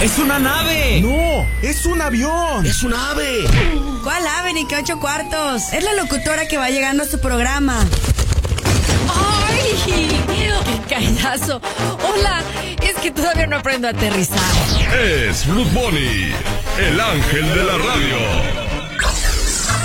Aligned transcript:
¡Es 0.00 0.16
una 0.18 0.38
nave! 0.38 1.00
¡No! 1.00 1.44
¡Es 1.60 1.84
un 1.84 2.00
avión! 2.00 2.64
¡Es 2.64 2.84
un 2.84 2.94
ave! 2.94 3.44
¿Cuál 4.04 4.24
ave 4.28 4.52
ni 4.52 4.64
qué 4.64 4.76
ocho 4.76 5.00
cuartos? 5.00 5.72
Es 5.72 5.82
la 5.82 5.92
locutora 5.94 6.46
que 6.46 6.56
va 6.56 6.70
llegando 6.70 7.02
a 7.02 7.06
su 7.06 7.18
programa. 7.20 7.84
¡Ay! 9.08 10.14
¡Qué 10.28 10.94
callazo! 10.94 11.60
Hola, 12.08 12.42
es 12.80 12.94
que 13.02 13.10
todavía 13.10 13.48
no 13.48 13.56
aprendo 13.56 13.88
a 13.88 13.90
aterrizar. 13.90 14.38
Es 14.96 15.44
Ruth 15.48 15.72
Bunny, 15.72 16.32
el 16.78 17.00
ángel 17.00 17.54
de 17.54 17.64
la 17.64 17.78
radio. 17.78 18.18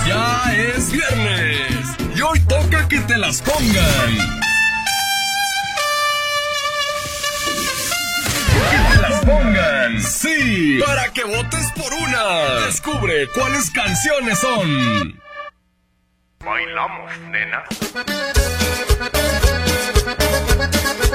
Ya 0.07 0.43
es 0.53 0.91
viernes 0.91 1.87
y 2.15 2.21
hoy 2.21 2.39
toca 2.41 2.87
que 2.87 2.99
te 2.99 3.17
las 3.17 3.41
pongan. 3.41 4.42
Sí, 10.01 10.79
para 10.85 11.11
que 11.11 11.23
votes 11.23 11.71
por 11.75 11.93
una. 11.93 12.65
Descubre 12.65 13.27
cuáles 13.29 13.69
canciones 13.71 14.39
son. 14.39 15.19
Bailamos, 16.43 17.11
nena. 17.29 17.63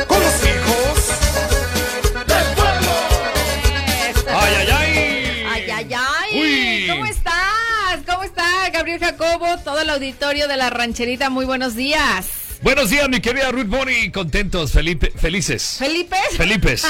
¡Con 0.07 0.20
los 0.20 0.45
hijos! 0.45 1.10
¡Ay, 4.30 4.55
ay, 4.59 4.69
ay! 4.71 5.46
¡Ay, 5.51 5.71
ay, 5.71 5.95
ay! 5.95 6.41
Uy. 6.41 6.87
¿Cómo 6.88 7.07
estás? 7.07 8.01
¿Cómo 8.07 8.24
está 8.24 8.71
Gabriel 8.71 9.01
Jacobo? 9.01 9.59
Todo 9.59 9.80
el 9.80 9.91
auditorio 9.91 10.48
de 10.48 10.57
la 10.57 10.71
rancherita, 10.71 11.30
muy 11.30 11.45
buenos 11.45 11.74
días. 11.74 12.48
Buenos 12.61 12.91
días, 12.91 13.09
mi 13.09 13.21
querida 13.21 13.53
Ruth 13.53 13.67
Bonnie. 13.69 14.11
Contentos, 14.11 14.73
Felipe, 14.73 15.12
felices. 15.16 15.77
¿Felipe? 15.79 16.16
Felipes. 16.37 16.85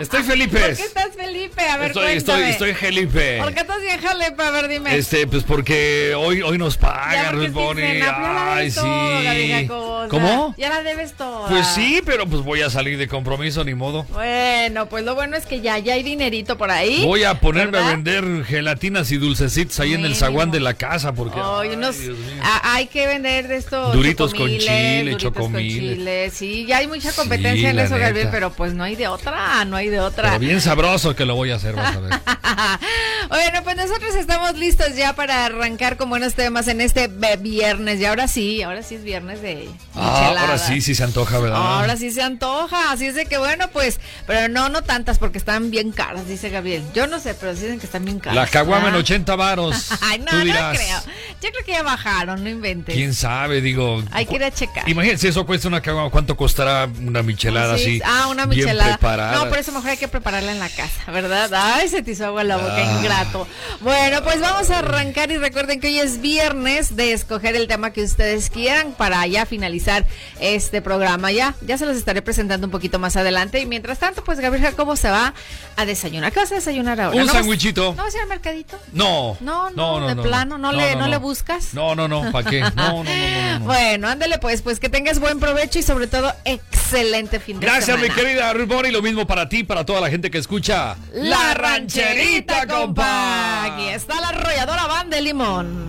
Estoy 0.00 0.20
¿Por 0.20 0.30
Felipes. 0.30 0.78
qué 0.78 0.84
estás 0.84 1.08
Felipe? 1.16 1.62
A 1.62 1.76
ver, 1.78 1.88
Estoy, 1.88 2.12
estoy, 2.12 2.34
cuéntame. 2.34 2.50
estoy 2.50 2.74
Felipe. 2.74 3.38
¿Por 3.42 3.52
qué 3.54 3.60
estás 3.60 3.80
bien 3.82 4.00
jalepa? 4.00 4.46
A 4.46 4.50
ver, 4.52 4.68
dime. 4.68 4.96
Este, 4.96 5.26
pues 5.26 5.42
porque 5.42 6.14
hoy, 6.16 6.42
hoy 6.42 6.56
nos 6.58 6.74
Ya, 6.74 6.80
paga 6.80 7.30
porque 7.32 7.46
Ruth 7.48 7.52
Bonnie. 7.54 8.02
Ay, 8.06 8.70
todo, 8.70 10.04
sí. 10.04 10.08
¿Cómo? 10.10 10.54
Ya 10.56 10.68
la 10.68 10.82
debes 10.84 11.14
toda. 11.14 11.48
Pues 11.48 11.66
sí, 11.74 12.00
pero 12.06 12.28
pues 12.28 12.42
voy 12.44 12.62
a 12.62 12.70
salir 12.70 12.96
de 12.98 13.08
compromiso, 13.08 13.64
ni 13.64 13.74
modo. 13.74 14.04
Bueno, 14.12 14.88
pues 14.88 15.04
lo 15.04 15.16
bueno 15.16 15.36
es 15.36 15.44
que 15.46 15.60
ya, 15.60 15.78
ya 15.78 15.94
hay 15.94 16.04
dinerito 16.04 16.56
por 16.56 16.70
ahí. 16.70 17.04
Voy 17.04 17.24
a 17.24 17.40
ponerme 17.40 17.78
a 17.78 17.88
vender 17.90 18.44
gelatinas 18.44 19.10
y 19.10 19.16
dulcecitos 19.16 19.80
ahí 19.80 19.94
en 19.94 20.04
el 20.04 20.14
zaguán 20.14 20.52
de 20.52 20.60
la 20.60 20.74
casa 20.74 21.12
porque 21.14 21.40
ay, 21.42 21.70
unos- 21.70 21.98
Dios 21.98 22.16
mío. 22.16 22.42
a- 22.44 22.74
hay 22.74 22.86
que 22.86 23.08
vender 23.08 23.48
de 23.48 23.56
estos 23.56 23.92
Duritos 23.92 24.32
con 24.34 24.48
chile, 24.68 25.16
chile. 25.56 26.30
Sí, 26.32 26.66
ya 26.66 26.78
hay 26.78 26.86
mucha 26.86 27.12
competencia 27.12 27.70
Sí, 27.70 27.78
en 27.78 27.84
eso, 27.84 27.98
Gabriel, 27.98 28.28
pero 28.30 28.52
pues 28.52 28.74
no 28.74 28.84
hay 28.84 28.96
de 28.96 29.08
otra, 29.08 29.64
no 29.64 29.76
hay 29.76 29.88
de 29.88 30.00
otra. 30.00 30.30
Pero 30.30 30.38
bien 30.40 30.60
sabroso 30.60 31.14
que 31.16 31.24
lo 31.24 31.34
voy 31.34 31.50
a 31.50 31.56
hacer, 31.56 31.74
vas 31.74 31.96
a 31.96 32.00
ver. 32.00 32.10
bueno, 33.28 33.62
pues 33.64 33.76
nosotros 33.76 34.14
estamos 34.14 34.56
listos 34.56 34.96
ya 34.96 35.14
para 35.14 35.46
arrancar 35.46 35.96
con 35.96 36.08
buenos 36.10 36.34
temas 36.34 36.68
en 36.68 36.80
este 36.80 37.08
viernes. 37.40 38.00
Y 38.00 38.04
ahora 38.04 38.28
sí, 38.28 38.62
ahora 38.62 38.82
sí 38.82 38.96
es 38.96 39.04
viernes 39.04 39.42
de 39.42 39.68
Ah, 39.94 40.34
ahora 40.38 40.58
sí, 40.58 40.80
sí 40.80 40.94
se 40.94 41.04
antoja, 41.04 41.38
¿verdad? 41.38 41.56
Ahora 41.58 41.96
sí 41.96 42.10
se 42.10 42.22
antoja, 42.22 42.92
así 42.92 43.06
es 43.06 43.14
de 43.14 43.26
que 43.26 43.38
bueno, 43.38 43.68
pues, 43.72 44.00
pero 44.26 44.48
no, 44.48 44.68
no 44.68 44.82
tantas 44.82 45.18
porque 45.18 45.38
están 45.38 45.70
bien 45.70 45.92
caras, 45.92 46.28
dice 46.28 46.50
Gabriel. 46.50 46.82
Yo 46.94 47.06
no 47.06 47.18
sé, 47.18 47.34
pero 47.34 47.54
dicen 47.54 47.78
que 47.78 47.86
están 47.86 48.04
bien 48.04 48.18
caras. 48.18 48.36
La 48.36 48.46
caguama 48.46 48.88
en 48.88 48.94
¿verdad? 48.94 49.00
80 49.00 49.36
varos. 49.36 49.92
Ay, 50.02 50.18
no, 50.18 50.26
Tú 50.26 50.36
no 50.36 50.44
creo. 50.44 51.00
Yo 51.40 51.50
creo 51.50 51.64
que 51.64 51.72
ya 51.72 51.82
bajaron, 51.82 52.42
no 52.42 52.50
inventes. 52.50 52.94
¿Quién 52.94 53.14
sabe? 53.14 53.60
Digo. 53.60 54.02
Hay 54.12 54.26
que 54.26 54.36
ir 54.36 54.44
a 54.44 54.50
checar. 54.58 54.88
Imagínense, 54.88 55.28
eso 55.28 55.46
cuesta 55.46 55.68
una. 55.68 55.80
¿Cuánto 56.10 56.36
costará 56.36 56.88
una 57.00 57.22
michelada 57.22 57.76
Sí, 57.78 57.82
así? 57.84 58.02
Ah, 58.04 58.28
una 58.28 58.46
bien 58.46 58.60
michelada. 58.64 58.96
preparada? 58.98 59.32
No, 59.36 59.48
por 59.48 59.58
eso 59.58 59.72
mejor 59.72 59.90
hay 59.90 59.96
que 59.96 60.08
prepararla 60.08 60.52
en 60.52 60.58
la 60.58 60.68
casa, 60.68 61.10
¿verdad? 61.12 61.50
Ay, 61.54 61.88
se 61.88 62.02
te 62.02 62.12
hizo 62.12 62.26
agua 62.26 62.44
la 62.44 62.56
boca, 62.56 62.76
Ah. 62.76 62.98
ingrato. 62.98 63.46
Bueno, 63.80 64.22
pues 64.24 64.40
vamos 64.40 64.70
a 64.70 64.78
arrancar 64.80 65.30
y 65.30 65.38
recuerden 65.38 65.80
que 65.80 65.88
hoy 65.88 65.98
es 65.98 66.20
viernes 66.20 66.96
de 66.96 67.12
escoger 67.12 67.56
el 67.56 67.68
tema 67.68 67.92
que 67.92 68.02
ustedes 68.02 68.50
quieran 68.50 68.92
para 68.92 69.26
ya 69.26 69.46
finalizar 69.46 70.06
este 70.40 70.82
programa. 70.82 71.30
Ya, 71.32 71.54
ya 71.62 71.78
se 71.78 71.86
los 71.86 71.96
estaré 71.96 72.22
presentando 72.22 72.66
un 72.66 72.70
poquito 72.70 72.98
más 72.98 73.16
adelante. 73.16 73.60
Y 73.60 73.66
mientras 73.66 73.98
tanto, 73.98 74.24
pues 74.24 74.40
Gabriel 74.40 74.66
Jacobo 74.66 74.96
se 74.96 75.10
va 75.10 75.34
a 75.76 75.84
desayunar. 75.84 76.32
¿Qué 76.32 76.40
vas 76.40 76.52
a 76.52 76.56
desayunar 76.56 77.00
ahora? 77.00 77.16
Un 77.16 77.26
¿No 77.26 77.32
sandwichito. 77.32 77.94
¿No 77.96 78.02
vas 78.04 78.14
a 78.14 78.16
ir 78.16 78.22
al 78.22 78.28
mercadito? 78.28 78.78
No. 78.92 79.36
No, 79.40 79.70
no, 79.70 80.06
de 80.08 80.16
plano, 80.22 80.58
no 80.58 80.72
le- 80.72 80.96
no 80.96 81.06
le 81.06 81.16
buscas. 81.18 81.74
No, 81.74 81.94
no, 81.94 82.08
no, 82.08 82.30
¿para 82.32 82.48
qué? 82.50 82.60
No, 82.60 82.70
no, 82.74 83.04
no, 83.04 83.04
no, 83.04 83.58
no. 83.60 83.64
Bueno, 83.68 84.08
ándale 84.08 84.38
pues, 84.38 84.47
pues 84.62 84.80
que 84.80 84.88
tengas 84.88 85.18
buen 85.20 85.38
provecho 85.38 85.78
y 85.78 85.82
sobre 85.82 86.06
todo 86.06 86.32
excelente 86.44 87.38
fin 87.38 87.60
de 87.60 87.66
Gracias, 87.66 87.84
semana. 87.98 88.08
mi 88.08 88.10
querida 88.14 88.52
Ruth 88.54 88.66
Bonnie. 88.68 88.90
Lo 88.90 89.02
mismo 89.02 89.26
para 89.26 89.48
ti, 89.48 89.62
para 89.62 89.84
toda 89.84 90.00
la 90.00 90.08
gente 90.10 90.30
que 90.30 90.38
escucha. 90.38 90.96
La 91.12 91.54
rancherita, 91.54 92.66
compa. 92.66 93.64
Aquí 93.64 93.88
está 93.88 94.20
la 94.20 94.28
arrolladora 94.30 94.86
van 94.86 95.10
de 95.10 95.20
limón. 95.20 95.88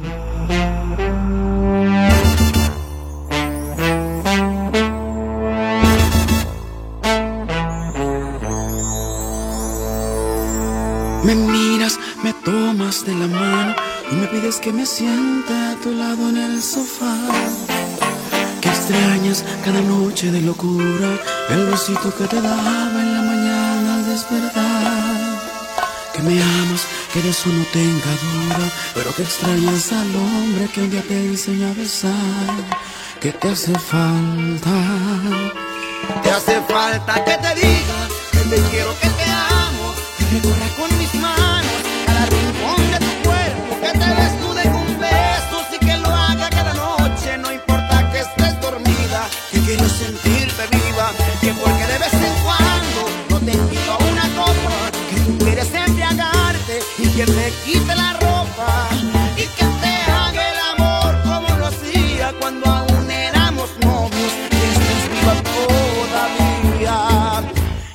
Me 11.24 11.36
miras, 11.36 12.00
me 12.24 12.34
tomas 12.34 13.06
de 13.06 13.14
la 13.14 13.28
mano 13.28 13.76
y 14.12 14.16
me 14.16 14.28
pides 14.28 14.58
que 14.58 14.72
me 14.72 14.86
siente 14.86 15.54
a 15.54 15.76
tu 15.84 15.92
lado 15.92 16.30
en 16.30 16.38
el 16.38 16.62
sofá. 16.62 17.16
Extrañas 18.90 19.46
cada 19.64 19.82
noche 19.82 20.32
de 20.32 20.42
locura 20.42 21.10
el 21.52 21.66
besito 21.68 22.12
que 22.18 22.24
te 22.24 22.42
daba 22.42 23.00
en 23.00 23.14
la 23.14 23.22
mañana 23.22 23.94
al 23.94 24.06
despertar. 24.08 25.40
Que 26.12 26.24
me 26.24 26.42
amas, 26.42 26.88
que 27.14 27.22
de 27.22 27.30
eso 27.30 27.50
no 27.50 27.64
tenga 27.66 28.12
duda, 28.26 28.72
pero 28.96 29.14
que 29.14 29.22
extrañas 29.22 29.92
al 29.92 30.16
hombre 30.16 30.70
que 30.74 30.82
un 30.82 30.90
día 30.90 31.04
te 31.08 31.24
enseñó 31.24 31.68
a 31.68 31.74
besar. 31.74 32.50
Que 33.22 33.32
te 33.32 33.50
hace 33.50 33.78
falta. 33.78 34.76
Te 36.24 36.32
hace 36.32 36.60
falta 36.62 37.14
que 37.24 37.38
te 37.38 37.56
diga 37.62 38.00
que 38.32 38.40
te 38.40 38.70
quiero, 38.72 39.00
que 39.02 39.10
te 39.10 39.26
amo, 39.30 39.94
que 40.18 40.26
recorra 40.34 40.68
con 40.80 40.98
mis 40.98 41.14
manos 41.14 41.39
que 49.60 49.66
quiero 49.66 49.90
sentirte 49.90 50.68
viva, 50.72 51.12
que 51.42 51.54
porque 51.54 51.86
de 51.88 51.98
vez 51.98 52.14
en 52.14 52.44
cuando 52.44 53.10
no 53.30 53.40
te 53.40 53.52
invito 53.52 53.92
a 53.92 53.98
una 53.98 54.24
copa, 54.36 54.92
que 55.10 55.20
tú 55.22 55.38
quieres 55.44 55.74
embriagarte 55.74 56.80
y 56.98 57.08
que 57.10 57.26
te 57.26 57.54
quite 57.66 57.96
la 57.96 58.14
ropa 58.14 58.90
y 59.36 59.42
que 59.42 59.66
te 59.82 60.12
haga 60.12 60.52
el 60.52 60.58
amor 60.74 61.22
como 61.24 61.58
lo 61.58 61.68
hacía 61.68 62.34
cuando 62.40 62.70
aún 62.70 63.12
éramos 63.12 63.70
novios. 63.82 64.34
Y 64.52 64.56
estés 64.74 65.10
viva 65.12 65.36
todavía 66.80 67.54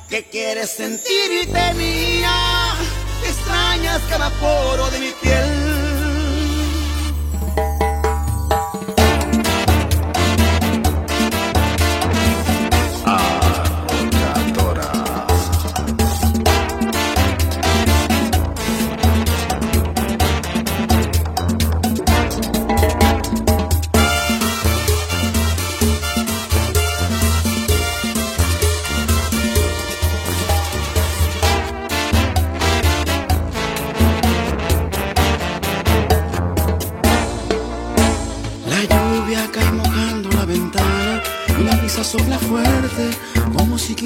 que 0.09 0.23
quieres 0.29 0.69
sentirte 0.75 1.73
mía 1.75 2.73
que 3.21 3.29
extrañas 3.29 4.01
cada 4.09 4.29
poro 4.29 4.89
de 4.91 4.99
mi 4.99 5.11
piel 5.21 5.64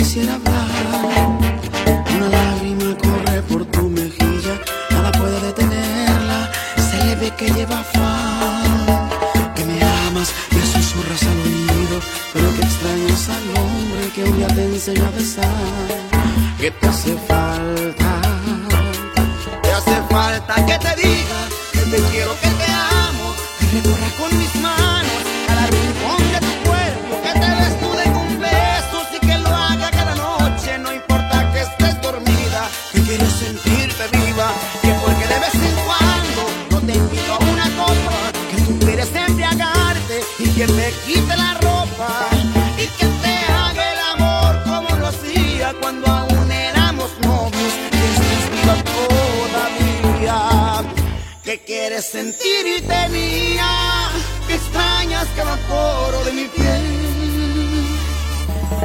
quisiera 0.10 0.34
hablar. 0.34 0.49
Quieres 51.58 52.06
sentir 52.06 52.68
y 52.78 52.82
tenía, 52.82 54.10
que 54.48 54.54
extrañas 54.54 55.26
cada 55.36 55.56
poro 55.68 56.24
de 56.26 56.34
mi 56.34 56.46
piel. 56.46 57.88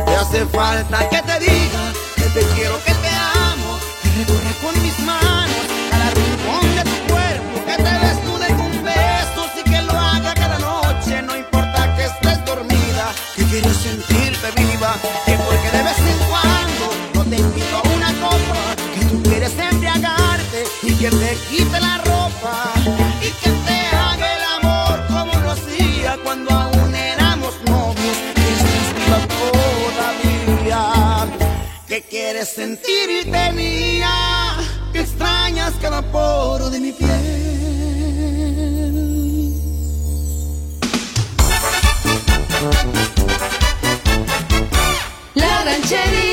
Te 0.07 0.17
hace 0.17 0.47
falta 0.47 1.07
que 1.11 1.21
te 1.21 1.41
diga 1.41 1.93
que 2.17 2.23
te 2.23 2.41
quiero, 2.55 2.83
que 2.85 2.95
te 2.95 3.09
amo, 3.51 3.79
que 4.03 4.09
recorra 4.19 4.53
con 4.63 4.83
mis 4.83 4.99
manos 5.01 5.65
cada 5.91 6.11
rincón 6.11 6.77
de 6.77 6.85
tu 6.85 7.13
cuerpo, 7.13 7.67
que 7.67 7.77
te 7.83 7.93
desnude 8.07 8.47
con 8.57 8.73
besos 8.83 9.51
y 9.61 9.71
que 9.71 9.83
lo 9.83 9.93
haga 9.93 10.33
cada 10.33 10.59
noche, 10.59 11.21
no 11.21 11.37
importa 11.37 11.95
que 11.97 12.05
estés 12.05 12.45
dormida, 12.47 13.13
que 13.37 13.45
quieres 13.45 13.77
sentirte 13.77 14.51
viva, 14.57 14.97
que 15.27 15.37
porque 15.37 15.71
de 15.71 15.83
vez 15.83 15.99
en 15.99 16.19
cuando 16.31 16.85
no 17.13 17.25
te 17.25 17.37
invito 17.37 17.77
a 17.77 17.89
una 17.95 18.13
copa, 18.27 18.59
que 18.95 19.05
tú 19.05 19.23
quieres 19.23 19.53
embriagarte 19.59 20.65
y 20.83 20.95
que 20.95 21.11
te 21.11 21.37
quite 21.51 21.81
la 21.81 21.99
ropa 21.99 22.14
y 22.45 23.31
que 23.43 23.51
te 23.51 23.97
haga 23.97 24.37
el 24.37 24.43
amor 24.59 25.07
como 25.07 25.33
lo 25.41 25.53
hacía 25.53 26.19
cuando 26.23 26.51
aún 26.51 26.95
éramos 26.95 27.55
novios, 27.65 28.17
que 28.35 28.53
estás 28.53 28.89
viva 28.99 29.19
todavía, 30.69 30.83
que 31.89 32.03
quieres 32.03 32.55
sentir 32.55 33.09
y 33.23 33.31
tenía, 33.31 34.57
que 34.93 35.01
extrañas 35.01 35.73
cada 35.81 36.03
poro 36.03 36.69
de 36.69 36.81
mi 36.81 36.93
piel. 36.93 37.55
La 45.35 45.65
rancherita. 45.65 46.24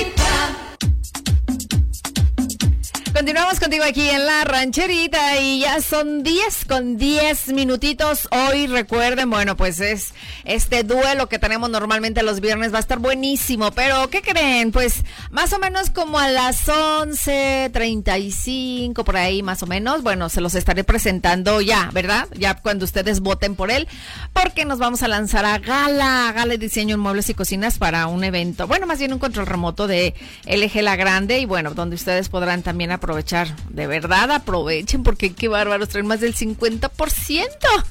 Contigo 3.59 3.83
aquí 3.83 4.09
en 4.09 4.25
la 4.25 4.43
rancherita 4.43 5.39
y 5.39 5.59
ya 5.59 5.79
son 5.81 6.23
10 6.23 6.65
con 6.65 6.97
10 6.97 7.49
minutitos. 7.49 8.27
Hoy 8.31 8.65
recuerden, 8.65 9.29
bueno, 9.29 9.55
pues 9.55 9.79
es 9.79 10.15
este 10.45 10.83
duelo 10.83 11.29
que 11.29 11.37
tenemos 11.37 11.69
normalmente 11.69 12.23
los 12.23 12.39
viernes 12.39 12.73
va 12.73 12.77
a 12.77 12.79
estar 12.79 12.97
buenísimo, 12.99 13.69
pero 13.71 14.09
¿qué 14.09 14.21
creen? 14.21 14.71
Pues 14.71 15.03
más 15.29 15.51
o 15.53 15.59
menos 15.59 15.91
como 15.91 16.17
a 16.17 16.29
las 16.29 16.67
11:35 16.67 19.03
por 19.03 19.17
ahí 19.17 19.43
más 19.43 19.61
o 19.61 19.67
menos, 19.67 20.01
bueno, 20.01 20.29
se 20.29 20.41
los 20.41 20.55
estaré 20.55 20.83
presentando 20.83 21.61
ya, 21.61 21.91
¿verdad? 21.93 22.27
Ya 22.33 22.55
cuando 22.55 22.85
ustedes 22.85 23.19
voten 23.19 23.55
por 23.55 23.69
él, 23.69 23.87
porque 24.33 24.65
nos 24.65 24.79
vamos 24.79 25.03
a 25.03 25.07
lanzar 25.07 25.45
a 25.45 25.59
Gala, 25.59 26.31
Gala 26.33 26.53
de 26.53 26.57
Diseño 26.57 26.95
en 26.95 27.01
Muebles 27.01 27.29
y 27.29 27.35
Cocinas 27.35 27.77
para 27.77 28.07
un 28.07 28.23
evento, 28.23 28.65
bueno, 28.65 28.87
más 28.87 28.97
bien 28.99 29.13
un 29.13 29.19
control 29.19 29.45
remoto 29.45 29.85
de 29.87 30.15
LG 30.45 30.81
La 30.81 30.95
Grande 30.95 31.37
y 31.39 31.45
bueno, 31.45 31.73
donde 31.73 31.95
ustedes 31.95 32.29
podrán 32.29 32.63
también 32.63 32.91
aprovechar, 32.91 33.40
de 33.69 33.87
verdad 33.87 34.31
aprovechen 34.31 35.03
porque 35.03 35.33
qué 35.33 35.47
bárbaros, 35.47 35.89
traen 35.89 36.07
más 36.07 36.19
del 36.21 36.35
50% 36.35 36.87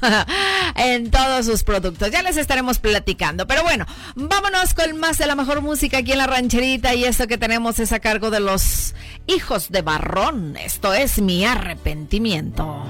en 0.76 1.10
todos 1.10 1.46
sus 1.46 1.62
productos. 1.62 2.10
Ya 2.10 2.22
les 2.22 2.36
estaremos 2.36 2.78
platicando, 2.78 3.46
pero 3.46 3.62
bueno, 3.62 3.86
vámonos 4.14 4.74
con 4.74 4.98
más 4.98 5.18
de 5.18 5.26
la 5.26 5.34
mejor 5.34 5.62
música 5.62 5.98
aquí 5.98 6.12
en 6.12 6.18
la 6.18 6.26
rancherita 6.26 6.94
y 6.94 7.04
esto 7.04 7.26
que 7.26 7.38
tenemos 7.38 7.78
es 7.78 7.92
a 7.92 8.00
cargo 8.00 8.30
de 8.30 8.40
los 8.40 8.94
hijos 9.26 9.70
de 9.70 9.82
Barrón. 9.82 10.56
Esto 10.56 10.94
es 10.94 11.20
mi 11.20 11.44
arrepentimiento. 11.44 12.84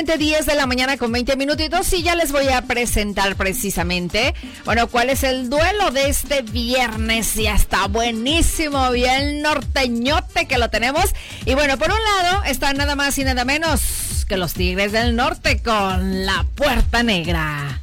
Exactamente 0.00 0.24
10 0.24 0.46
de 0.46 0.54
la 0.54 0.66
mañana 0.66 0.96
con 0.96 1.12
20 1.12 1.36
minutitos 1.36 1.92
y 1.92 2.02
ya 2.02 2.14
les 2.14 2.32
voy 2.32 2.48
a 2.48 2.62
presentar 2.62 3.36
precisamente, 3.36 4.34
bueno, 4.64 4.86
cuál 4.86 5.10
es 5.10 5.24
el 5.24 5.50
duelo 5.50 5.90
de 5.90 6.08
este 6.08 6.40
viernes. 6.40 7.34
Ya 7.34 7.54
está 7.54 7.86
buenísimo, 7.86 8.90
bien 8.92 9.42
norteñote 9.42 10.46
que 10.46 10.56
lo 10.56 10.70
tenemos. 10.70 11.14
Y 11.44 11.54
bueno, 11.54 11.76
por 11.76 11.90
un 11.90 11.98
lado 12.02 12.44
está 12.44 12.72
nada 12.72 12.96
más 12.96 13.18
y 13.18 13.24
nada 13.24 13.44
menos 13.44 14.24
que 14.26 14.38
los 14.38 14.54
Tigres 14.54 14.92
del 14.92 15.16
Norte 15.16 15.60
con 15.60 16.24
la 16.24 16.46
Puerta 16.54 17.02
Negra. 17.02 17.82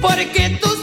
Porque 0.00 0.58
tus 0.62 0.75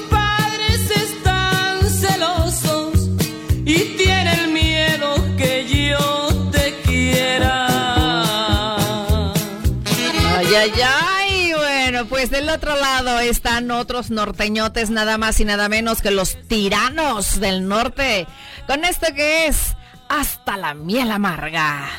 del 12.34 12.50
otro 12.50 12.76
lado 12.76 13.20
están 13.20 13.70
otros 13.70 14.10
norteñotes, 14.10 14.90
nada 14.90 15.20
más 15.20 15.40
y 15.40 15.46
nada 15.46 15.70
menos 15.70 16.02
que 16.02 16.10
los 16.10 16.36
tiranos 16.48 17.40
del 17.40 17.68
norte. 17.68 18.26
Con 18.66 18.86
esto 18.86 19.06
que 19.16 19.46
es 19.46 19.76
hasta 20.10 20.58
la 20.58 20.74
miel 20.74 21.12
amarga. 21.12 21.90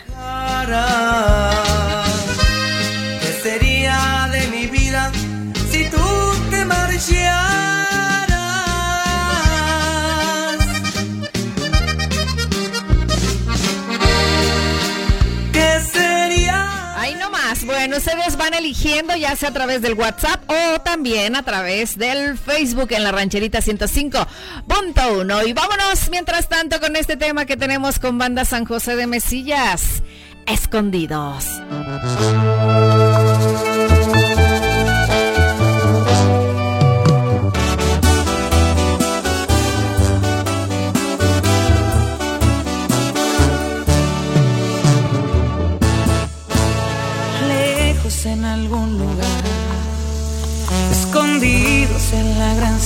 Bueno, 17.94 18.10
ustedes 18.10 18.36
van 18.36 18.54
eligiendo 18.54 19.14
ya 19.14 19.36
sea 19.36 19.50
a 19.50 19.52
través 19.52 19.80
del 19.80 19.94
WhatsApp 19.94 20.42
o 20.50 20.80
también 20.80 21.36
a 21.36 21.44
través 21.44 21.96
del 21.96 22.36
Facebook 22.36 22.88
en 22.90 23.04
la 23.04 23.12
rancherita 23.12 23.60
105.1. 23.60 25.46
Y 25.46 25.52
vámonos 25.52 26.10
mientras 26.10 26.48
tanto 26.48 26.80
con 26.80 26.96
este 26.96 27.16
tema 27.16 27.44
que 27.44 27.56
tenemos 27.56 28.00
con 28.00 28.18
Banda 28.18 28.44
San 28.44 28.64
José 28.64 28.96
de 28.96 29.06
Mesillas. 29.06 30.02
Escondidos. 30.44 31.46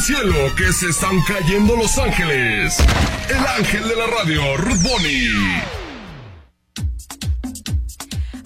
cielo 0.00 0.54
que 0.56 0.72
se 0.72 0.88
están 0.88 1.20
cayendo 1.22 1.76
los 1.76 1.98
ángeles? 1.98 2.78
El 3.28 3.46
ángel 3.58 3.88
de 3.88 3.96
la 3.96 4.06
radio, 4.06 4.56
Ruth 4.56 4.82
Bonnie. 4.82 5.89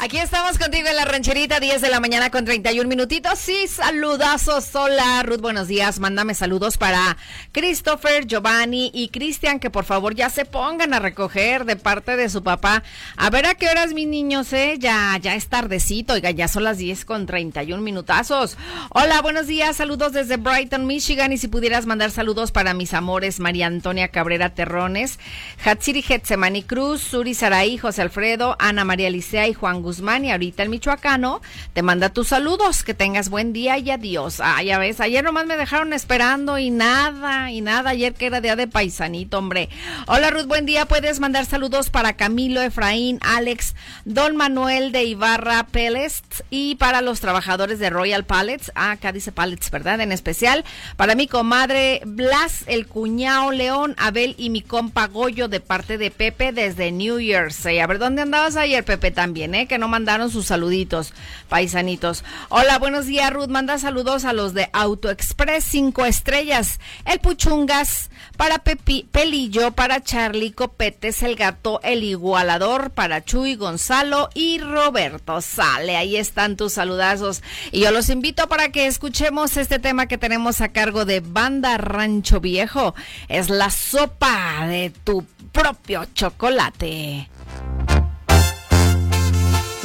Aquí 0.04 0.18
estamos 0.18 0.58
contigo 0.58 0.86
en 0.86 0.96
la 0.96 1.06
rancherita, 1.06 1.60
10 1.60 1.80
de 1.80 1.88
la 1.88 1.98
mañana 1.98 2.28
con 2.28 2.44
31 2.44 2.86
minutitos. 2.86 3.38
Sí, 3.38 3.66
saludazos. 3.66 4.74
Hola, 4.74 5.22
Ruth, 5.22 5.40
buenos 5.40 5.66
días. 5.66 5.98
Mándame 5.98 6.34
saludos 6.34 6.76
para 6.76 7.16
Christopher, 7.52 8.26
Giovanni 8.26 8.90
y 8.92 9.08
Cristian, 9.08 9.58
que 9.58 9.70
por 9.70 9.86
favor 9.86 10.14
ya 10.14 10.28
se 10.28 10.44
pongan 10.44 10.92
a 10.92 10.98
recoger 10.98 11.64
de 11.64 11.76
parte 11.76 12.18
de 12.18 12.28
su 12.28 12.42
papá. 12.42 12.82
A 13.16 13.30
ver 13.30 13.46
a 13.46 13.54
qué 13.54 13.70
horas, 13.70 13.94
mis 13.94 14.06
niños, 14.06 14.52
eh. 14.52 14.76
Ya, 14.78 15.18
ya 15.22 15.36
es 15.36 15.48
tardecito. 15.48 16.12
Oiga, 16.12 16.30
ya 16.32 16.48
son 16.48 16.64
las 16.64 16.76
10 16.76 17.06
con 17.06 17.24
31 17.24 17.82
minutazos. 17.82 18.58
Hola, 18.90 19.22
buenos 19.22 19.46
días. 19.46 19.76
Saludos 19.76 20.12
desde 20.12 20.36
Brighton, 20.36 20.86
Michigan. 20.86 21.32
Y 21.32 21.38
si 21.38 21.48
pudieras 21.48 21.86
mandar 21.86 22.10
saludos 22.10 22.52
para 22.52 22.74
mis 22.74 22.92
amores, 22.92 23.40
María 23.40 23.68
Antonia 23.68 24.08
Cabrera 24.08 24.50
Terrones, 24.50 25.18
Hatsiri 25.64 26.02
Getsemani 26.02 26.62
Cruz, 26.62 27.00
Suri 27.00 27.32
Saraí, 27.32 27.78
José 27.78 28.02
Alfredo, 28.02 28.54
Ana 28.58 28.84
María 28.84 29.08
Licea 29.08 29.48
y 29.48 29.54
Juan 29.54 29.80
Guzmán 29.80 29.93
y 30.00 30.30
ahorita 30.30 30.62
el 30.62 30.68
michoacano 30.68 31.40
te 31.72 31.82
manda 31.82 32.08
tus 32.08 32.28
saludos, 32.28 32.82
que 32.82 32.94
tengas 32.94 33.28
buen 33.28 33.52
día 33.52 33.78
y 33.78 33.90
adiós. 33.90 34.40
Ah, 34.40 34.62
ya 34.62 34.78
ves, 34.78 35.00
ayer 35.00 35.22
nomás 35.22 35.46
me 35.46 35.56
dejaron 35.56 35.92
esperando 35.92 36.58
y 36.58 36.70
nada, 36.70 37.50
y 37.50 37.60
nada, 37.60 37.90
ayer 37.90 38.14
que 38.14 38.26
era 38.26 38.40
día 38.40 38.56
de 38.56 38.66
paisanito, 38.66 39.38
hombre. 39.38 39.68
Hola 40.06 40.30
Ruth, 40.30 40.46
buen 40.46 40.66
día, 40.66 40.86
puedes 40.86 41.20
mandar 41.20 41.46
saludos 41.46 41.90
para 41.90 42.14
Camilo, 42.14 42.62
Efraín, 42.62 43.18
Alex, 43.22 43.74
Don 44.04 44.36
Manuel 44.36 44.92
de 44.92 45.04
Ibarra 45.04 45.66
Pellets 45.66 46.44
y 46.50 46.76
para 46.76 47.02
los 47.02 47.20
trabajadores 47.20 47.78
de 47.78 47.90
Royal 47.90 48.24
Pallets, 48.24 48.72
ah, 48.74 48.92
acá 48.92 49.12
dice 49.12 49.32
Pallets, 49.32 49.70
¿verdad? 49.70 50.00
En 50.00 50.12
especial 50.12 50.64
para 50.96 51.14
mi 51.14 51.26
comadre 51.26 52.02
Blas, 52.04 52.64
el 52.66 52.86
cuñado 52.86 53.52
León, 53.52 53.94
Abel 53.98 54.34
y 54.38 54.50
mi 54.50 54.62
compa 54.62 55.06
Goyo 55.06 55.48
de 55.48 55.60
parte 55.60 55.98
de 55.98 56.10
Pepe 56.10 56.52
desde 56.52 56.92
New 56.92 57.18
Jersey. 57.18 57.78
A 57.78 57.86
ver, 57.86 57.98
¿dónde 57.98 58.22
andabas 58.22 58.56
ayer, 58.56 58.84
Pepe, 58.84 59.10
también, 59.10 59.54
eh? 59.54 59.66
Que 59.66 59.78
no 59.78 59.83
mandaron 59.88 60.30
sus 60.30 60.46
saluditos, 60.46 61.12
paisanitos. 61.48 62.24
Hola, 62.48 62.78
buenos 62.78 63.06
días, 63.06 63.32
Ruth. 63.32 63.48
Manda 63.48 63.78
saludos 63.78 64.24
a 64.24 64.32
los 64.32 64.54
de 64.54 64.68
Auto 64.72 65.10
Express 65.10 65.64
5 65.64 66.04
estrellas. 66.04 66.80
El 67.04 67.20
Puchungas, 67.20 68.10
para 68.36 68.58
Pepi, 68.58 69.08
Pelillo, 69.10 69.72
para 69.72 70.02
Charlie, 70.02 70.52
Copetes, 70.52 71.22
el 71.22 71.36
gato, 71.36 71.80
el 71.82 72.02
igualador, 72.02 72.90
para 72.90 73.24
Chuy, 73.24 73.56
Gonzalo 73.56 74.30
y 74.34 74.58
Roberto. 74.58 75.40
Sale, 75.40 75.96
ahí 75.96 76.16
están 76.16 76.56
tus 76.56 76.72
saludazos. 76.74 77.42
Y 77.70 77.80
yo 77.80 77.90
los 77.90 78.08
invito 78.08 78.48
para 78.48 78.70
que 78.70 78.86
escuchemos 78.86 79.56
este 79.56 79.78
tema 79.78 80.06
que 80.06 80.18
tenemos 80.18 80.60
a 80.60 80.68
cargo 80.68 81.04
de 81.04 81.20
Banda 81.20 81.78
Rancho 81.78 82.40
Viejo. 82.40 82.94
Es 83.28 83.50
la 83.50 83.70
sopa 83.70 84.66
de 84.66 84.90
tu 84.90 85.24
propio 85.52 86.04
chocolate. 86.14 87.28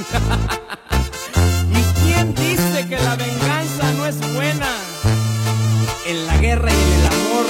¿Y 1.72 1.82
quién 2.02 2.34
dice 2.34 2.88
que 2.88 2.98
la 2.98 3.16
venganza 3.16 3.94
no 3.98 4.06
es 4.06 4.20
buena? 4.34 4.68
En 6.06 6.26
la 6.26 6.38
guerra 6.38 6.72
y 6.72 6.76
en 6.76 6.92
el 7.00 7.06
amor, 7.08 7.46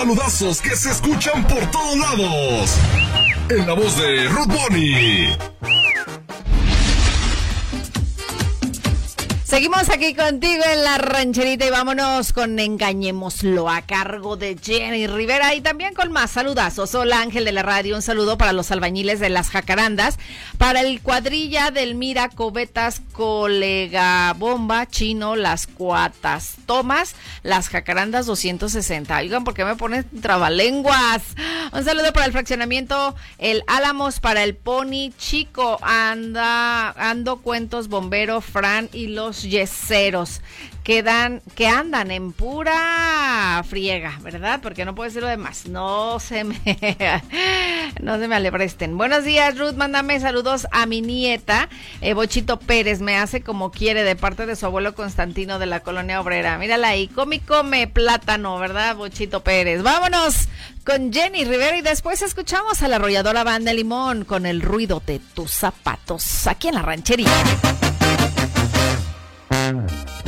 saludazos 0.00 0.62
que 0.62 0.74
se 0.76 0.90
escuchan 0.90 1.46
por 1.46 1.70
todos 1.70 1.98
lados. 1.98 2.74
En 3.50 3.66
la 3.66 3.74
voz 3.74 3.98
de 3.98 4.28
Ruth 4.28 4.46
Bonnie. 4.46 5.49
Seguimos 9.50 9.90
aquí 9.90 10.14
contigo 10.14 10.62
en 10.64 10.84
la 10.84 10.96
rancherita 10.96 11.66
y 11.66 11.70
vámonos 11.70 12.32
con 12.32 12.60
Engañémoslo 12.60 13.68
a 13.68 13.82
cargo 13.82 14.36
de 14.36 14.56
Jenny 14.56 15.08
Rivera 15.08 15.56
y 15.56 15.60
también 15.60 15.92
con 15.92 16.12
más 16.12 16.30
saludazos. 16.30 16.94
Hola 16.94 17.20
Ángel 17.20 17.44
de 17.44 17.50
la 17.50 17.64
Radio, 17.64 17.96
un 17.96 18.02
saludo 18.02 18.38
para 18.38 18.52
los 18.52 18.70
albañiles 18.70 19.18
de 19.18 19.28
las 19.28 19.50
jacarandas, 19.50 20.20
para 20.56 20.82
el 20.82 21.00
cuadrilla 21.02 21.72
del 21.72 21.96
Mira 21.96 22.28
Cobetas, 22.28 23.02
colega 23.12 24.32
Bomba, 24.34 24.86
Chino, 24.86 25.34
las 25.34 25.66
Cuatas, 25.66 26.54
Tomas, 26.64 27.16
las 27.42 27.70
jacarandas 27.70 28.26
260. 28.26 29.18
Oigan, 29.18 29.42
¿por 29.42 29.54
qué 29.54 29.64
me 29.64 29.74
ponen 29.74 30.06
trabalenguas? 30.22 31.24
Un 31.72 31.84
saludo 31.84 32.12
para 32.12 32.26
el 32.26 32.32
fraccionamiento 32.32 33.16
El 33.38 33.64
Álamos, 33.66 34.20
para 34.20 34.44
el 34.44 34.54
Pony 34.54 35.10
Chico, 35.18 35.80
anda, 35.82 36.90
ando 36.90 37.38
cuentos 37.38 37.88
bombero, 37.88 38.40
Fran 38.40 38.88
y 38.92 39.08
los 39.08 39.39
yeseros 39.42 40.40
que 40.82 41.02
dan, 41.02 41.42
que 41.54 41.68
andan 41.68 42.10
en 42.10 42.32
pura 42.32 43.62
friega, 43.68 44.18
¿verdad? 44.22 44.60
Porque 44.62 44.84
no 44.84 44.94
puede 44.94 45.10
ser 45.10 45.22
lo 45.22 45.28
demás. 45.28 45.66
No 45.66 46.18
se 46.20 46.44
me, 46.44 46.58
no 48.00 48.18
se 48.18 48.28
me 48.28 48.36
alepresten. 48.36 48.96
Buenos 48.96 49.24
días, 49.24 49.58
Ruth. 49.58 49.74
Mándame 49.74 50.18
saludos 50.20 50.66
a 50.72 50.86
mi 50.86 51.00
nieta, 51.00 51.68
eh, 52.00 52.14
Bochito 52.14 52.58
Pérez. 52.58 53.00
Me 53.00 53.16
hace 53.16 53.42
como 53.42 53.70
quiere 53.70 54.04
de 54.04 54.16
parte 54.16 54.46
de 54.46 54.56
su 54.56 54.66
abuelo 54.66 54.94
Constantino 54.94 55.58
de 55.58 55.66
la 55.66 55.80
colonia 55.80 56.20
obrera. 56.20 56.58
Mírala 56.58 56.88
ahí, 56.88 57.08
come 57.08 57.40
come 57.40 57.86
plátano, 57.86 58.58
¿verdad, 58.58 58.96
Bochito 58.96 59.44
Pérez? 59.44 59.82
Vámonos 59.82 60.48
con 60.84 61.12
Jenny 61.12 61.44
Rivera 61.44 61.76
y 61.76 61.82
después 61.82 62.22
escuchamos 62.22 62.82
a 62.82 62.88
la 62.88 62.96
arrolladora 62.96 63.44
banda 63.44 63.72
Limón 63.72 64.24
con 64.24 64.46
el 64.46 64.62
ruido 64.62 65.02
de 65.06 65.18
tus 65.18 65.50
zapatos 65.50 66.46
aquí 66.46 66.68
en 66.68 66.74
la 66.74 66.82
ranchería. 66.82 67.30
Mm-hmm. 69.70 70.19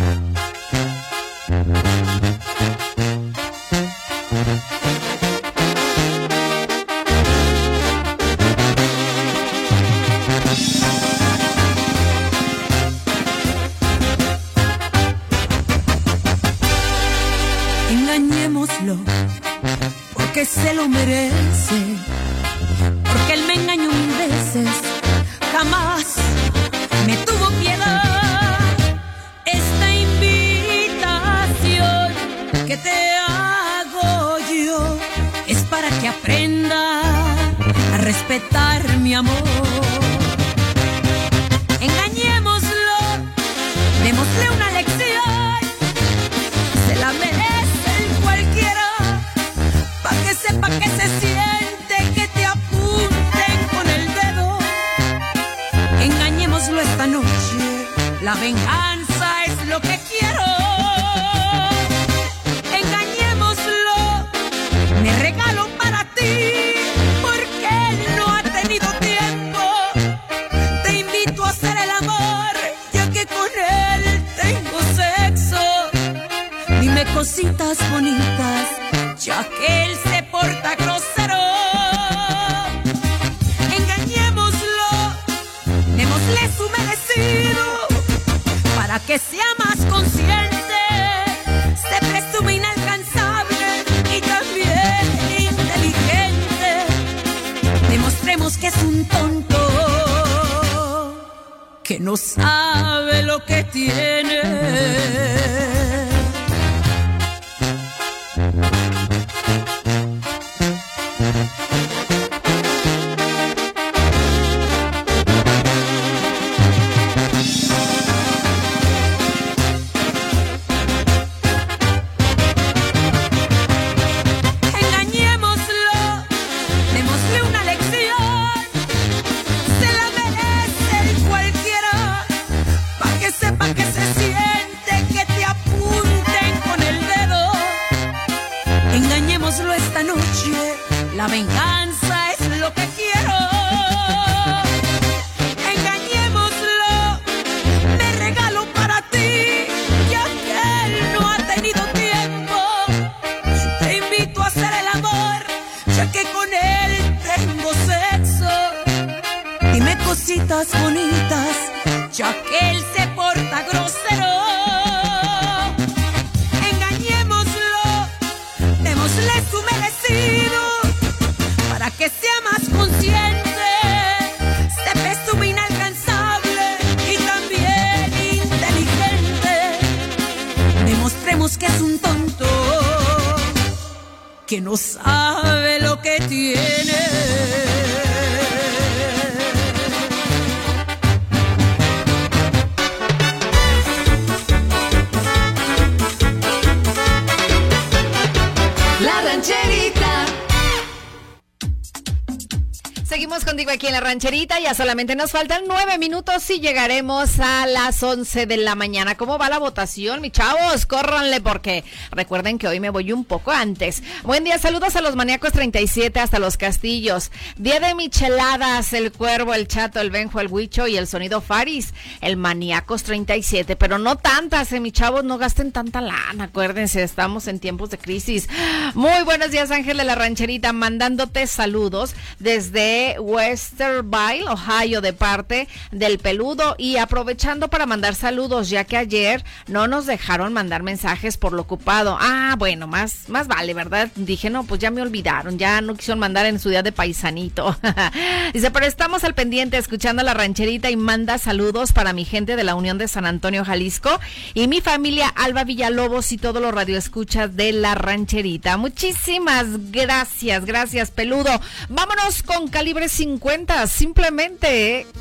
Rancherita. 204.12 204.51
Ya 204.62 204.74
solamente 204.74 205.16
nos 205.16 205.32
faltan 205.32 205.64
nueve 205.66 205.98
minutos 205.98 206.48
y 206.48 206.60
llegaremos 206.60 207.40
a 207.40 207.66
las 207.66 208.00
once 208.04 208.46
de 208.46 208.56
la 208.56 208.76
mañana. 208.76 209.16
¿Cómo 209.16 209.36
va 209.36 209.48
la 209.48 209.58
votación, 209.58 210.20
mi 210.20 210.30
chavos? 210.30 210.86
Córranle 210.86 211.40
porque 211.40 211.82
recuerden 212.12 212.58
que 212.58 212.68
hoy 212.68 212.78
me 212.78 212.90
voy 212.90 213.10
un 213.10 213.24
poco 213.24 213.50
antes. 213.50 214.04
Buen 214.22 214.44
día, 214.44 214.58
saludos 214.58 214.94
a 214.94 215.00
los 215.00 215.16
maníacos 215.16 215.50
37 215.50 216.20
hasta 216.20 216.38
los 216.38 216.58
castillos. 216.58 217.32
Día 217.56 217.80
de 217.80 217.96
micheladas, 217.96 218.92
el 218.92 219.10
cuervo, 219.10 219.52
el 219.52 219.66
chato, 219.66 220.00
el 220.00 220.10
benjo, 220.10 220.38
el 220.38 220.46
huicho 220.46 220.86
y 220.86 220.96
el 220.96 221.08
sonido 221.08 221.40
faris. 221.40 221.92
El 222.20 222.36
maníacos 222.36 223.02
37, 223.02 223.74
pero 223.74 223.98
no 223.98 224.16
tantas, 224.16 224.72
eh, 224.72 224.78
mi 224.78 224.92
chavos, 224.92 225.24
no 225.24 225.38
gasten 225.38 225.72
tanta 225.72 226.00
lana. 226.00 226.44
Acuérdense, 226.44 227.02
estamos 227.02 227.48
en 227.48 227.58
tiempos 227.58 227.90
de 227.90 227.98
crisis. 227.98 228.48
Muy 228.94 229.24
buenos 229.24 229.50
días, 229.50 229.72
Ángel 229.72 229.96
de 229.96 230.04
la 230.04 230.14
rancherita, 230.14 230.72
mandándote 230.72 231.48
saludos 231.48 232.14
desde 232.38 233.18
Westerville, 233.18 234.51
Ohio, 234.52 235.00
de 235.00 235.12
parte 235.12 235.68
del 235.90 236.18
peludo 236.18 236.74
y 236.78 236.96
aprovechando 236.96 237.68
para 237.68 237.86
mandar 237.86 238.14
saludos, 238.14 238.70
ya 238.70 238.84
que 238.84 238.96
ayer 238.96 239.44
no 239.66 239.86
nos 239.86 240.06
dejaron 240.06 240.52
mandar 240.52 240.82
mensajes 240.82 241.36
por 241.36 241.52
lo 241.52 241.62
ocupado. 241.62 242.18
Ah, 242.20 242.56
bueno, 242.58 242.86
más, 242.86 243.28
más 243.28 243.48
vale, 243.48 243.74
¿verdad? 243.74 244.10
Dije, 244.16 244.50
no, 244.50 244.64
pues 244.64 244.80
ya 244.80 244.90
me 244.90 245.02
olvidaron, 245.02 245.58
ya 245.58 245.80
no 245.80 245.94
quisieron 245.94 246.18
mandar 246.18 246.46
en 246.46 246.58
su 246.58 246.68
día 246.68 246.82
de 246.82 246.92
paisanito. 246.92 247.76
Dice, 248.52 248.70
pero 248.70 248.86
estamos 248.86 249.24
al 249.24 249.34
pendiente 249.34 249.78
escuchando 249.78 250.22
la 250.22 250.34
rancherita 250.34 250.90
y 250.90 250.96
manda 250.96 251.38
saludos 251.38 251.92
para 251.92 252.12
mi 252.12 252.24
gente 252.24 252.56
de 252.56 252.64
la 252.64 252.74
Unión 252.74 252.98
de 252.98 253.08
San 253.08 253.26
Antonio, 253.26 253.64
Jalisco 253.64 254.18
y 254.54 254.68
mi 254.68 254.80
familia 254.80 255.28
Alba 255.28 255.64
Villalobos 255.64 256.32
y 256.32 256.38
todos 256.38 256.60
los 256.60 256.74
radioescuchas 256.74 257.56
de 257.56 257.72
la 257.72 257.94
rancherita. 257.94 258.76
Muchísimas 258.76 259.66
gracias, 259.92 260.64
gracias, 260.64 261.10
peludo. 261.10 261.60
Vámonos 261.88 262.42
con 262.42 262.68
calibre 262.68 263.08
50, 263.08 263.86
simplemente 263.86 264.31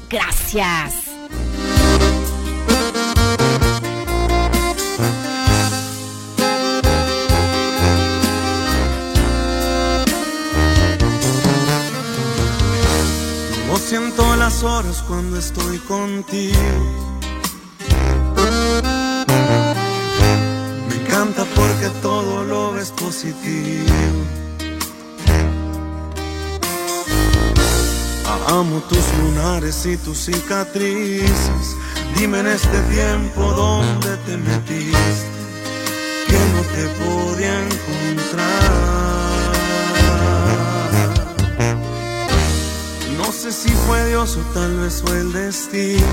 gracias. 0.09 0.93
No 13.67 13.77
siento 13.77 14.35
las 14.37 14.63
horas 14.63 15.03
cuando 15.07 15.37
estoy 15.37 15.77
contigo. 15.79 16.57
Me 20.87 20.95
encanta 20.95 21.45
porque 21.55 21.89
todo 22.01 22.43
lo 22.45 22.73
ves 22.73 22.91
positivo. 22.91 24.40
Amo 28.47 28.81
tus 28.89 29.05
lunares 29.19 29.85
y 29.85 29.97
tus 29.97 30.17
cicatrices. 30.17 31.75
Dime 32.15 32.39
en 32.39 32.47
este 32.47 32.79
tiempo 32.93 33.41
dónde 33.53 34.17
te 34.25 34.37
metiste, 34.37 35.27
que 36.27 36.39
no 36.53 36.61
te 36.75 36.87
podía 37.03 37.59
encontrar. 37.59 38.71
No 43.17 43.31
sé 43.31 43.51
si 43.51 43.69
fue 43.69 44.05
Dios 44.09 44.37
o 44.37 44.41
tal 44.53 44.79
vez 44.79 45.01
fue 45.05 45.19
el 45.19 45.33
destino. 45.33 46.05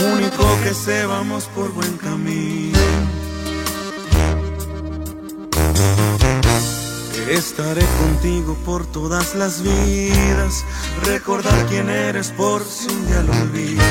Lo 0.00 0.06
único 0.16 0.44
que 0.64 0.74
sé, 0.74 1.06
vamos 1.06 1.44
por 1.54 1.72
buen 1.72 1.96
camino. 1.98 3.09
Estaré 7.30 7.86
contigo 8.00 8.56
por 8.64 8.84
todas 8.86 9.36
las 9.36 9.62
vidas. 9.62 10.64
Recordar 11.04 11.64
quién 11.66 11.88
eres 11.88 12.32
por 12.32 12.64
si 12.64 12.88
un 12.92 13.06
día 13.06 13.22
lo 13.22 13.30
olvidas. 13.30 13.86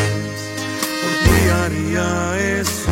Por 1.02 1.14
ti 1.24 1.50
haría 1.50 2.38
eso 2.60 2.92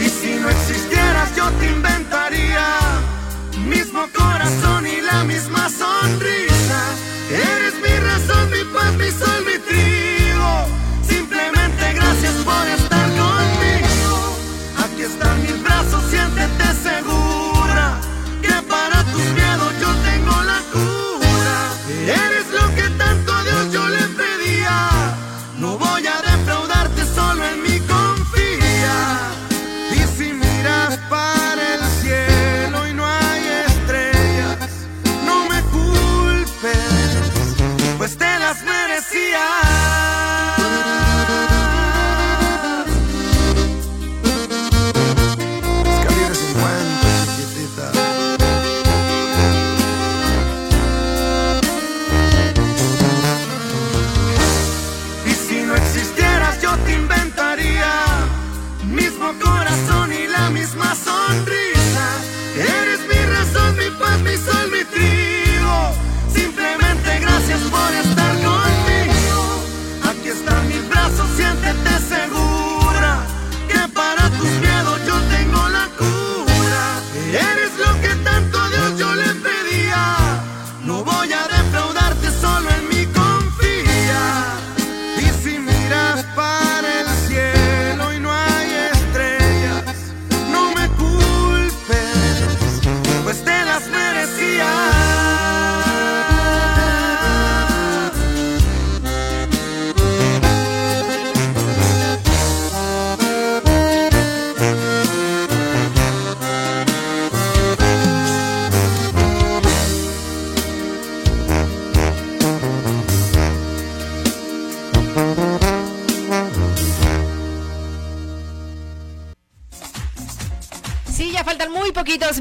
y. 0.00 0.04
Y 0.04 0.08
si 0.08 0.34
no 0.36 0.48
existieras, 0.48 1.34
yo 1.34 1.50
te 1.58 1.66
inventaría. 1.72 2.66
Mismo 3.66 4.06
corazón 4.16 4.86
y 4.86 5.00
la 5.00 5.24
misma 5.24 5.68
sonrisa. 5.68 6.94
Eres 7.32 7.67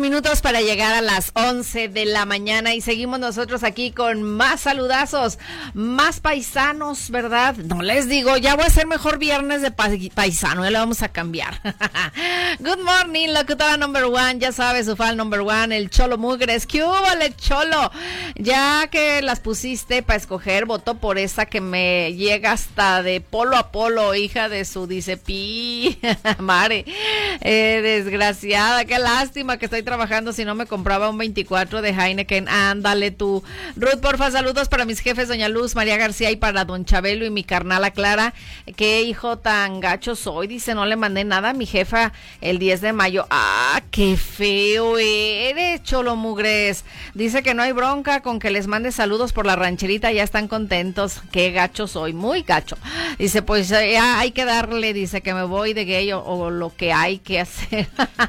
minutos 0.09 0.39
para 0.39 0.61
llegar 0.61 0.93
a 0.93 1.01
las 1.01 1.31
11 1.33 1.89
de 1.89 2.05
la 2.05 2.25
mañana 2.25 2.73
y 2.73 2.79
seguimos 2.79 3.19
nosotros 3.19 3.63
aquí 3.63 3.91
con 3.91 4.23
más 4.23 4.61
saludazos, 4.61 5.37
más 5.73 6.21
paisanos, 6.21 7.09
¿verdad? 7.09 7.57
No 7.57 7.81
les 7.81 8.07
digo, 8.07 8.37
ya 8.37 8.55
voy 8.55 8.63
a 8.65 8.69
ser 8.69 8.87
mejor 8.87 9.17
viernes 9.17 9.61
de 9.61 9.71
pa- 9.71 9.89
paisano, 10.15 10.63
ya 10.63 10.71
lo 10.71 10.79
vamos 10.79 11.01
a 11.03 11.09
cambiar. 11.09 11.59
Good 12.59 12.79
morning, 12.85 13.33
locutora 13.33 13.75
number 13.75 14.05
one, 14.05 14.39
ya 14.39 14.53
sabes, 14.53 14.85
su 14.85 14.95
fan 14.95 15.17
number 15.17 15.41
one, 15.41 15.75
el 15.75 15.89
Cholo 15.89 16.17
Mugres. 16.17 16.65
¿Qué 16.65 16.83
hubo, 16.85 16.95
le 17.19 17.35
Cholo? 17.35 17.91
Ya 18.35 18.87
que 18.89 19.21
las 19.21 19.41
pusiste 19.41 20.03
para 20.03 20.17
escoger, 20.17 20.65
voto 20.65 20.95
por 20.95 21.17
esa 21.17 21.47
que 21.47 21.59
me 21.59 22.13
llega 22.13 22.53
hasta 22.53 23.03
de 23.03 23.19
polo 23.19 23.57
a 23.57 23.73
polo, 23.73 24.15
hija 24.15 24.47
de 24.47 24.63
su 24.63 24.87
dice 24.87 25.17
pi, 25.17 25.99
mare, 26.39 26.85
eh, 27.41 27.81
desgraciada, 27.83 28.85
¿qué 28.85 28.97
qué 28.97 28.99
lástima 29.03 29.57
que 29.57 29.65
estoy 29.65 29.83
trabajando 29.83 29.96
si 30.33 30.45
no 30.45 30.55
me 30.55 30.65
compraba 30.65 31.09
un 31.09 31.17
24 31.17 31.81
de 31.81 31.89
Heineken. 31.89 32.47
Ándale 32.47 33.11
tú. 33.11 33.43
Ruth, 33.75 33.99
porfa, 34.01 34.31
saludos 34.31 34.69
para 34.69 34.85
mis 34.85 34.99
jefes, 34.99 35.27
doña 35.27 35.49
Luz, 35.49 35.75
María 35.75 35.97
García 35.97 36.29
y 36.31 36.35
para 36.35 36.65
don 36.65 36.85
Chabelo 36.85 37.25
y 37.25 37.29
mi 37.29 37.43
carnala 37.43 37.91
Clara. 37.91 38.33
Qué 38.75 39.01
hijo 39.01 39.37
tan 39.37 39.79
gacho 39.79 40.15
soy. 40.15 40.47
Dice, 40.47 40.75
no 40.75 40.85
le 40.85 40.95
mandé 40.95 41.23
nada 41.23 41.49
a 41.49 41.53
mi 41.53 41.65
jefa 41.65 42.13
el 42.41 42.59
10 42.59 42.81
de 42.81 42.93
mayo. 42.93 43.25
Ah, 43.29 43.81
qué 43.91 44.17
feo 44.17 44.97
eres, 44.97 45.83
cholo 45.83 46.15
mugres. 46.15 46.85
Dice 47.13 47.41
que 47.41 47.53
no 47.53 47.63
hay 47.63 47.71
bronca 47.71 48.21
con 48.21 48.39
que 48.39 48.51
les 48.51 48.67
mande 48.67 48.91
saludos 48.91 49.33
por 49.33 49.45
la 49.45 49.55
rancherita, 49.55 50.11
ya 50.11 50.23
están 50.23 50.47
contentos. 50.47 51.21
Qué 51.31 51.51
gacho 51.51 51.87
soy, 51.87 52.13
muy 52.13 52.43
gacho. 52.43 52.77
Dice, 53.17 53.41
pues 53.41 53.69
ya 53.69 54.19
hay 54.19 54.31
que 54.31 54.45
darle, 54.45 54.93
dice 54.93 55.21
que 55.21 55.33
me 55.33 55.43
voy 55.43 55.73
de 55.73 55.85
gay 55.85 56.11
o 56.13 56.49
lo 56.49 56.75
que 56.75 56.93
hay 56.93 57.17
que 57.17 57.39
hacer. 57.39 57.87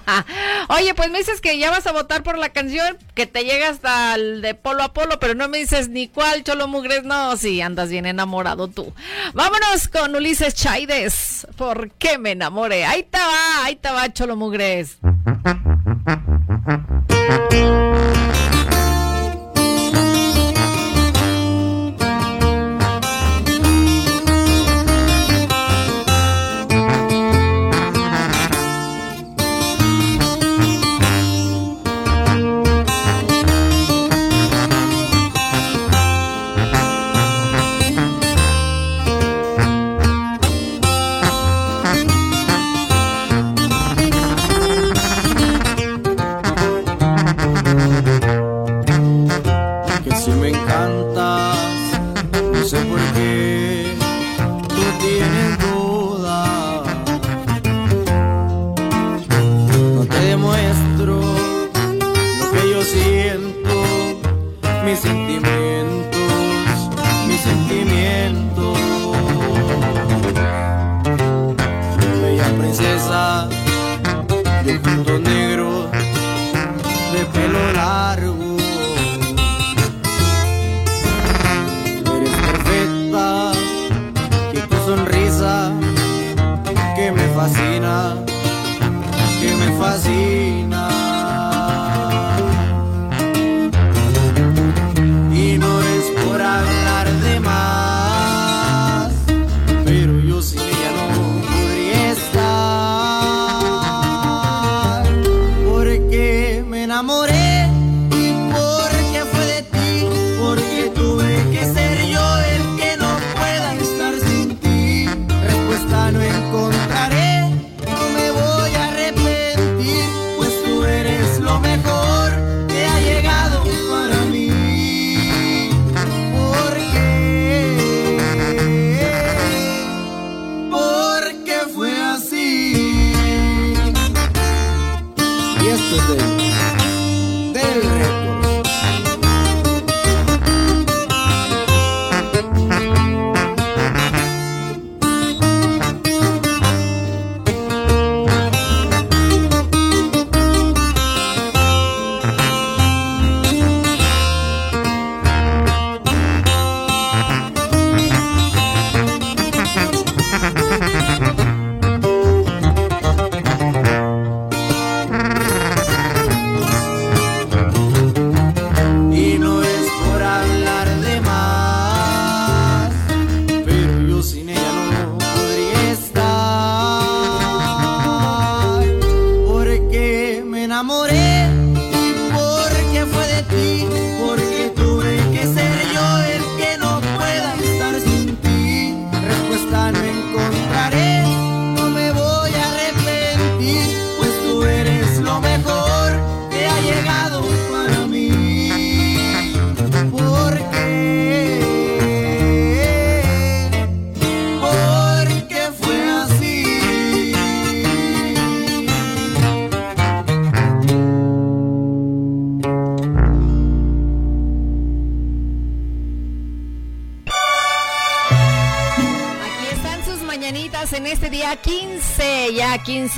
Oye, 0.69 0.95
pues 0.95 1.11
me 1.11 1.19
dices 1.19 1.41
que 1.41 1.58
ya 1.59 1.71
vas 1.71 1.87
a 1.87 1.93
votar 1.93 2.23
por 2.23 2.39
la 2.39 2.51
canción, 2.51 2.97
que 3.15 3.27
te 3.27 3.45
llega 3.45 3.69
hasta 3.69 4.15
el 4.15 4.43
de 4.43 4.55
polo 4.55 4.83
a 4.83 4.93
polo, 4.93 5.19
pero 5.21 5.35
no 5.35 5.49
me 5.49 5.59
dices 5.59 5.89
ni 5.89 6.09
cuál, 6.09 6.45
cholo 6.45 6.69
mugres. 6.69 7.05
No, 7.05 7.37
sí, 7.37 7.61
andas 7.61 7.91
bien 7.91 8.07
enamorado 8.07 8.69
tú. 8.69 8.93
Vámonos 9.35 9.89
con 9.89 10.15
Ulises 10.15 10.55
Chaides. 10.55 11.47
¿Por 11.57 11.91
qué 11.93 12.19
me 12.19 12.33
enamoré? 12.33 12.85
Ahí 12.85 13.03
te 13.03 13.19
va, 13.19 13.65
ahí 13.65 13.77
te 13.77 13.91
va, 13.91 14.13
cholo 14.13 14.37
mugres. 14.37 14.99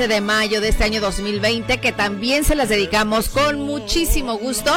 de 0.09 0.21
mayo 0.23 0.61
de 0.63 0.69
este 0.69 0.85
año 0.85 1.01
2020, 1.01 1.79
que 1.79 1.93
también 1.93 2.45
se 2.45 2.55
las 2.55 2.71
dedicamos 2.71 3.29
con 3.29 3.61
muchísimo 3.61 4.39
gusto 4.39 4.73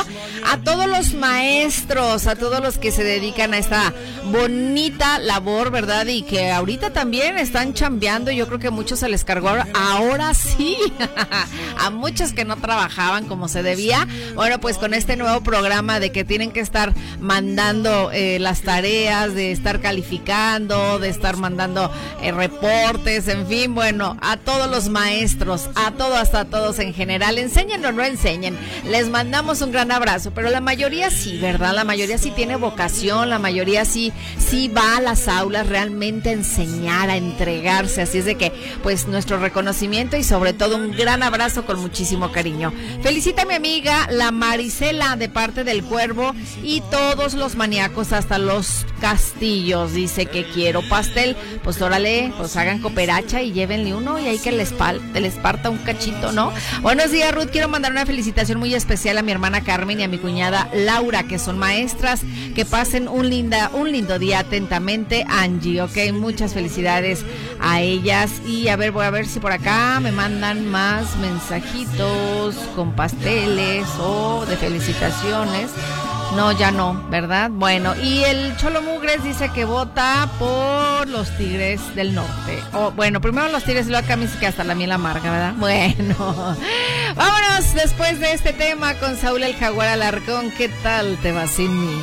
a 0.46 0.58
todos 0.58 0.88
los 0.88 1.14
maestros, 1.14 2.28
a 2.28 2.36
todos 2.36 2.62
los 2.62 2.78
que 2.78 2.92
se 2.92 3.04
dedican 3.04 3.54
a 3.54 3.58
esta 3.58 3.94
bonita 4.26 5.20
labor, 5.20 5.72
¿verdad? 5.72 6.08
Y 6.08 6.24
que 6.24 6.52
ahorita 6.52 6.92
también 6.92 7.38
están 7.38 7.74
chambeando, 7.74 8.32
yo 8.32 8.48
creo 8.48 8.60
que 8.60 8.70
muchos 8.70 9.00
se 9.00 9.08
les 9.08 9.24
cargó 9.24 9.50
ahora 9.74 10.34
sí, 10.34 10.78
a 11.78 11.90
muchos 11.90 12.34
que 12.34 12.44
no 12.44 12.58
trabajaban 12.58 13.26
como 13.26 13.48
se 13.48 13.64
debía. 13.64 14.08
Bueno, 14.36 14.60
pues 14.60 14.78
con 14.78 14.94
este 14.94 15.16
nuevo 15.16 15.42
programa 15.42 16.02
de 16.02 16.12
que 16.12 16.26
tienen 16.26 16.52
que 16.52 16.60
estar 16.60 16.94
mandando 17.20 18.12
eh, 18.12 18.40
las 18.40 18.62
tareas, 18.62 19.36
de 19.36 19.52
estar 19.52 19.80
calificando, 19.80 21.00
de 21.00 21.10
estar 21.10 21.38
mandando 21.38 21.92
eh, 22.22 22.32
reportes, 22.32 23.30
en 23.30 23.48
fin, 23.48 23.74
bueno, 23.74 24.18
a 24.22 24.36
todos 24.38 24.70
los 24.70 24.90
maestros 24.90 25.13
a 25.76 25.92
todos, 25.92 26.18
hasta 26.18 26.46
todos 26.46 26.80
en 26.80 26.94
general, 26.94 27.38
enseñen 27.38 27.86
o 27.86 27.92
no 27.92 28.04
enseñen, 28.04 28.58
les 28.84 29.10
mandamos 29.10 29.62
un 29.62 29.72
gran 29.72 29.92
abrazo, 29.92 30.32
pero 30.34 30.50
la 30.50 30.60
mayoría 30.60 31.12
sí, 31.12 31.38
¿verdad? 31.38 31.74
La 31.76 31.84
mayoría 31.84 32.18
sí 32.18 32.32
tiene 32.32 32.56
vocación, 32.56 33.30
la 33.30 33.38
mayoría 33.38 33.86
sí, 33.86 34.12
sí 34.40 34.70
va 34.70 34.98
a 34.98 35.02
las 35.02 35.28
aulas 35.28 35.68
realmente 35.68 36.30
a 36.30 36.34
enseñar, 36.34 37.10
a 37.10 37.18
entregarse, 37.18 38.02
así 38.02 38.18
es 38.18 38.26
de 38.26 38.36
que, 38.36 38.52
pues, 38.82 39.08
nuestro 39.08 39.38
reconocimiento 39.38 40.18
y 40.18 40.24
sobre 40.24 40.52
todo 40.54 40.78
un 40.78 40.92
gran 40.92 41.22
abrazo 41.22 41.66
con 41.66 41.80
muchísimo 41.80 42.32
cariño. 42.32 42.74
Felicita 43.04 43.44
a 43.44 43.46
mi 43.46 43.54
amiga, 43.54 44.08
la 44.10 44.32
Marisela, 44.32 45.16
de 45.16 45.30
parte 45.30 45.64
del 45.64 45.84
Cuervo, 45.84 46.34
y 46.64 46.82
todos 46.90 47.36
los 47.36 47.56
maníacos 47.56 48.14
hasta 48.14 48.40
los 48.40 48.86
castillos, 49.00 49.94
dice 49.94 50.26
que 50.26 50.46
quiero 50.46 50.82
pastel, 50.90 51.36
pues 51.64 51.82
órale, 51.82 52.34
pues 52.38 52.58
hagan 52.58 52.80
cooperacha 52.80 53.42
y 53.42 53.52
llévenle 53.52 53.94
uno 53.94 54.20
y 54.20 54.28
hay 54.28 54.40
que 54.40 54.52
les, 54.52 54.74
pal, 55.00 55.24
les 55.24 55.36
parta 55.36 55.70
un 55.70 55.78
cachito, 55.78 56.32
¿no? 56.32 56.52
Buenos 56.82 57.12
días, 57.12 57.34
Ruth. 57.34 57.50
Quiero 57.52 57.68
mandar 57.68 57.92
una 57.92 58.06
felicitación 58.06 58.60
muy 58.60 58.74
especial 58.74 59.18
a 59.18 59.22
mi 59.22 59.32
hermana 59.32 59.62
Carmen 59.62 60.00
y 60.00 60.04
a 60.04 60.08
mi 60.08 60.18
cuñada 60.18 60.70
Laura, 60.74 61.24
que 61.24 61.40
son 61.40 61.58
maestras. 61.58 62.22
Que 62.56 62.66
pasen 62.66 63.08
un, 63.08 63.30
linda, 63.30 63.72
un 63.74 63.92
lindo 63.92 64.20
día 64.20 64.40
atentamente, 64.40 65.26
Angie, 65.28 65.82
¿ok? 65.82 66.14
Muchas 66.14 66.54
felicidades 66.54 67.26
a 67.60 67.82
ellas. 67.82 68.32
Y 68.48 68.68
a 68.68 68.76
ver, 68.76 68.92
voy 68.92 69.06
a 69.06 69.10
ver 69.10 69.26
si 69.26 69.40
por 69.40 69.52
acá 69.52 70.00
me 70.00 70.12
mandan 70.12 70.70
más 70.70 71.16
mensajitos 71.18 72.56
con 72.76 72.94
pasteles 72.94 73.88
o 74.00 74.46
de 74.46 74.58
felicitaciones. 74.58 75.72
No, 76.36 76.52
ya 76.52 76.72
no, 76.72 77.00
¿verdad? 77.10 77.52
Bueno, 77.52 77.96
y 77.96 78.24
el 78.24 78.58
Cholo 78.58 78.82
Mugres 78.82 79.24
dice 79.24 79.50
que 79.54 79.66
vota 79.66 80.28
por 80.40 81.08
los 81.08 81.30
Tigres 81.38 81.96
del 81.96 82.16
Norte. 82.16 82.60
O, 82.74 82.92
bueno, 82.92 83.22
primero 83.22 83.50
los 83.50 83.64
Tigres 83.64 83.86
y 83.86 83.92
luego 83.92 84.04
acá 84.06 84.16
me 84.16 84.24
dice 84.24 84.40
que 84.40 84.48
hasta 84.48 84.64
la 84.64 84.74
miel 84.74 84.92
amarga, 84.92 85.32
¿verdad? 85.32 85.54
Bueno, 85.60 86.56
vámonos 87.16 87.74
después 87.76 88.20
de 88.20 88.34
este 88.34 88.52
tema 88.54 88.96
con 88.96 89.16
Saúl 89.16 89.44
el 89.44 89.56
Jaguar 89.56 89.90
Alarcón. 89.90 90.52
¿Qué 90.58 90.70
tal 90.82 91.18
te 91.22 91.32
va 91.32 91.48
sin 91.48 91.80
mí? 91.80 92.02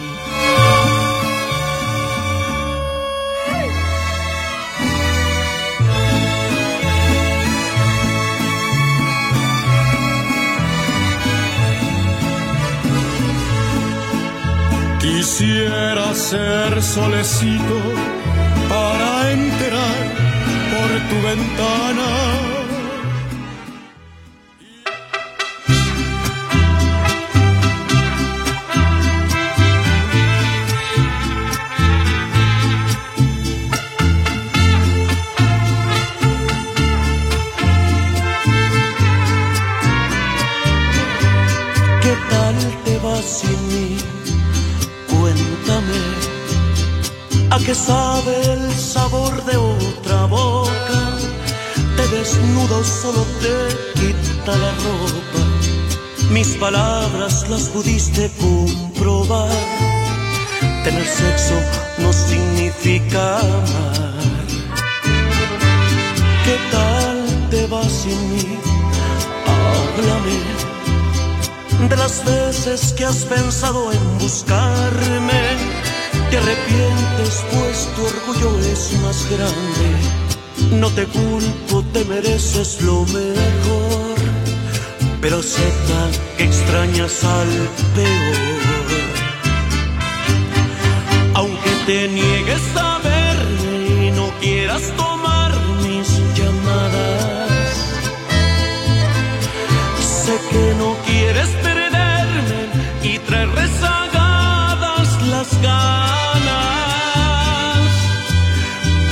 Quisiera 15.31 16.13
ser 16.13 16.83
solecito 16.83 17.81
para 18.69 19.31
enterar 19.33 20.05
por 20.73 21.09
tu 21.09 21.23
ventana. 21.23 22.60
Sabe 48.21 48.53
el 48.53 48.73
sabor 48.75 49.45
de 49.45 49.57
otra 49.57 50.27
boca? 50.27 51.19
Te 51.97 52.09
desnudo, 52.09 52.85
solo 52.85 53.25
te 53.41 54.01
quita 54.01 54.57
la 54.57 54.73
ropa. 54.73 55.43
Mis 56.31 56.49
palabras 56.57 57.49
las 57.49 57.69
pudiste 57.69 58.31
comprobar. 58.39 59.49
Tener 60.85 61.07
sexo 61.07 61.55
no 61.99 62.13
significa 62.13 63.39
amar. 63.39 64.47
¿Qué 66.45 66.57
tal 66.73 67.49
te 67.51 67.67
va 67.67 67.83
sin 67.89 68.35
mí? 68.35 68.59
Háblame 69.47 70.39
de 71.89 71.97
las 71.97 72.25
veces 72.25 72.93
que 72.93 73.05
has 73.05 73.25
pensado 73.25 73.93
en 73.93 74.19
buscarme. 74.19 75.70
Te 76.31 76.37
arrepientes 76.37 77.45
pues 77.51 77.89
tu 77.97 78.07
orgullo 78.07 78.61
es 78.61 78.93
más 79.03 79.27
grande. 79.29 80.79
No 80.79 80.89
te 80.91 81.05
culpo, 81.07 81.83
te 81.93 82.05
mereces 82.05 82.81
lo 82.83 83.05
mejor. 83.07 84.15
Pero 85.21 85.41
acepta 85.41 86.01
que 86.37 86.45
extrañas 86.45 87.25
al 87.25 87.49
peor. 87.97 88.61
Aunque 91.35 91.71
te 91.87 92.09
niegues 92.09 92.63
a 92.77 92.99
verme 92.99 94.07
y 94.07 94.11
no 94.13 94.31
quieras 94.41 94.83
tomar 94.97 95.53
mis 95.83 96.09
llamadas. 96.37 97.73
Sé 100.25 100.39
que 100.51 100.75
no 100.79 100.97
quieres 101.07 101.49
perderme 101.65 102.61
y 103.03 103.19
traer 103.19 103.49
rezagadas 103.49 104.00
ganas. 105.59 106.61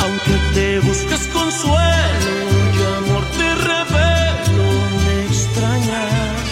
Aunque 0.03 0.35
te 0.55 0.79
busques 0.81 1.29
consuelo 1.29 2.35
y 2.77 2.81
amor 2.97 3.25
te 3.39 3.55
revelo, 3.71 4.69
me 5.05 5.15
extrañas. 5.27 6.47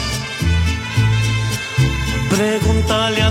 Pregúntale 2.30 3.22
a 3.22 3.25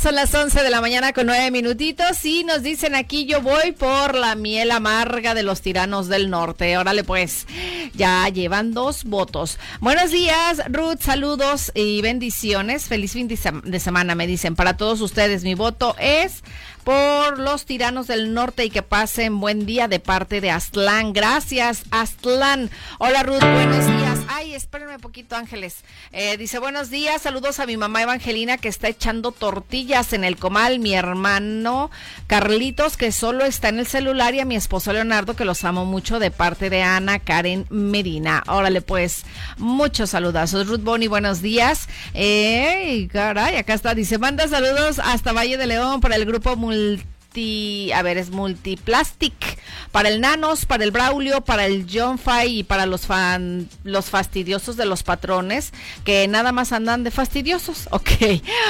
son 0.00 0.14
las 0.14 0.32
11 0.32 0.62
de 0.62 0.70
la 0.70 0.80
mañana 0.80 1.12
con 1.12 1.26
9 1.26 1.50
minutitos 1.50 2.24
y 2.24 2.44
nos 2.44 2.62
dicen 2.62 2.94
aquí 2.94 3.26
yo 3.26 3.40
voy 3.40 3.72
por 3.72 4.14
la 4.14 4.34
miel 4.34 4.70
amarga 4.70 5.34
de 5.34 5.42
los 5.42 5.60
tiranos 5.60 6.08
del 6.08 6.30
norte. 6.30 6.76
Órale 6.78 7.04
pues, 7.04 7.46
ya 7.94 8.28
llevan 8.28 8.72
dos 8.74 9.04
votos. 9.04 9.58
Buenos 9.80 10.10
días, 10.10 10.62
Ruth, 10.68 11.00
saludos 11.00 11.72
y 11.74 12.00
bendiciones. 12.02 12.84
Feliz 12.84 13.12
fin 13.12 13.28
de 13.28 13.80
semana, 13.80 14.14
me 14.14 14.26
dicen. 14.26 14.54
Para 14.54 14.76
todos 14.76 15.00
ustedes, 15.00 15.42
mi 15.42 15.54
voto 15.54 15.96
es 15.98 16.44
por 16.84 17.38
los 17.38 17.66
tiranos 17.66 18.06
del 18.06 18.34
norte 18.34 18.64
y 18.64 18.70
que 18.70 18.82
pasen 18.82 19.40
buen 19.40 19.66
día 19.66 19.88
de 19.88 20.00
parte 20.00 20.40
de 20.40 20.50
Aztlán. 20.50 21.12
Gracias, 21.12 21.82
Aztlán. 21.90 22.70
Hola, 22.98 23.22
Ruth, 23.22 23.40
buenos 23.40 23.86
días. 23.86 24.18
Ay, 24.28 24.54
espérenme 24.54 24.94
un 24.94 25.00
poquito, 25.00 25.36
Ángeles. 25.36 25.76
Eh, 26.12 26.36
dice, 26.36 26.58
buenos 26.58 26.90
días, 26.90 27.22
saludos 27.22 27.60
a 27.60 27.66
mi 27.66 27.76
mamá 27.76 28.02
Evangelina 28.02 28.58
que 28.58 28.68
está 28.68 28.88
echando 28.88 29.32
tortillas 29.32 30.12
en 30.12 30.24
el 30.24 30.36
comal, 30.36 30.78
mi 30.78 30.94
hermano 30.94 31.90
Carlitos 32.26 32.96
que 32.96 33.12
solo 33.12 33.44
está 33.44 33.68
en 33.68 33.78
el 33.78 33.86
celular 33.86 34.34
y 34.34 34.40
a 34.40 34.44
mi 34.44 34.56
esposo 34.56 34.92
Leonardo 34.92 35.34
que 35.34 35.44
los 35.44 35.64
amo 35.64 35.84
mucho 35.84 36.18
de 36.18 36.30
parte 36.30 36.70
de 36.70 36.82
Ana 36.82 37.18
Karen 37.18 37.66
Medina. 37.70 38.42
Órale, 38.46 38.82
pues, 38.82 39.24
muchos 39.56 40.10
saludazos. 40.10 40.66
Ruth 40.66 40.82
Boni, 40.82 41.08
buenos 41.08 41.42
días. 41.42 41.88
Eh, 42.14 43.08
caray, 43.12 43.56
acá 43.56 43.74
está, 43.74 43.94
dice, 43.94 44.18
manda 44.18 44.46
saludos 44.48 44.98
hasta 44.98 45.32
Valle 45.32 45.56
de 45.56 45.66
León 45.66 46.00
para 46.00 46.16
el 46.16 46.24
grupo 46.24 46.56
simultáneamente 46.72 47.17
Mul 47.34 47.92
a 47.92 48.02
ver, 48.02 48.18
es 48.18 48.30
multiplastic 48.30 49.58
para 49.92 50.08
el 50.08 50.20
Nanos, 50.20 50.66
para 50.66 50.84
el 50.84 50.90
Braulio, 50.90 51.42
para 51.42 51.66
el 51.66 51.86
John 51.92 52.18
Fay 52.18 52.60
y 52.60 52.62
para 52.62 52.86
los 52.86 53.06
fan, 53.06 53.68
los 53.84 54.06
fastidiosos 54.06 54.76
de 54.76 54.86
los 54.86 55.02
patrones 55.02 55.72
que 56.04 56.26
nada 56.28 56.52
más 56.52 56.72
andan 56.72 57.04
de 57.04 57.10
fastidiosos. 57.10 57.88
Ok, 57.98 58.10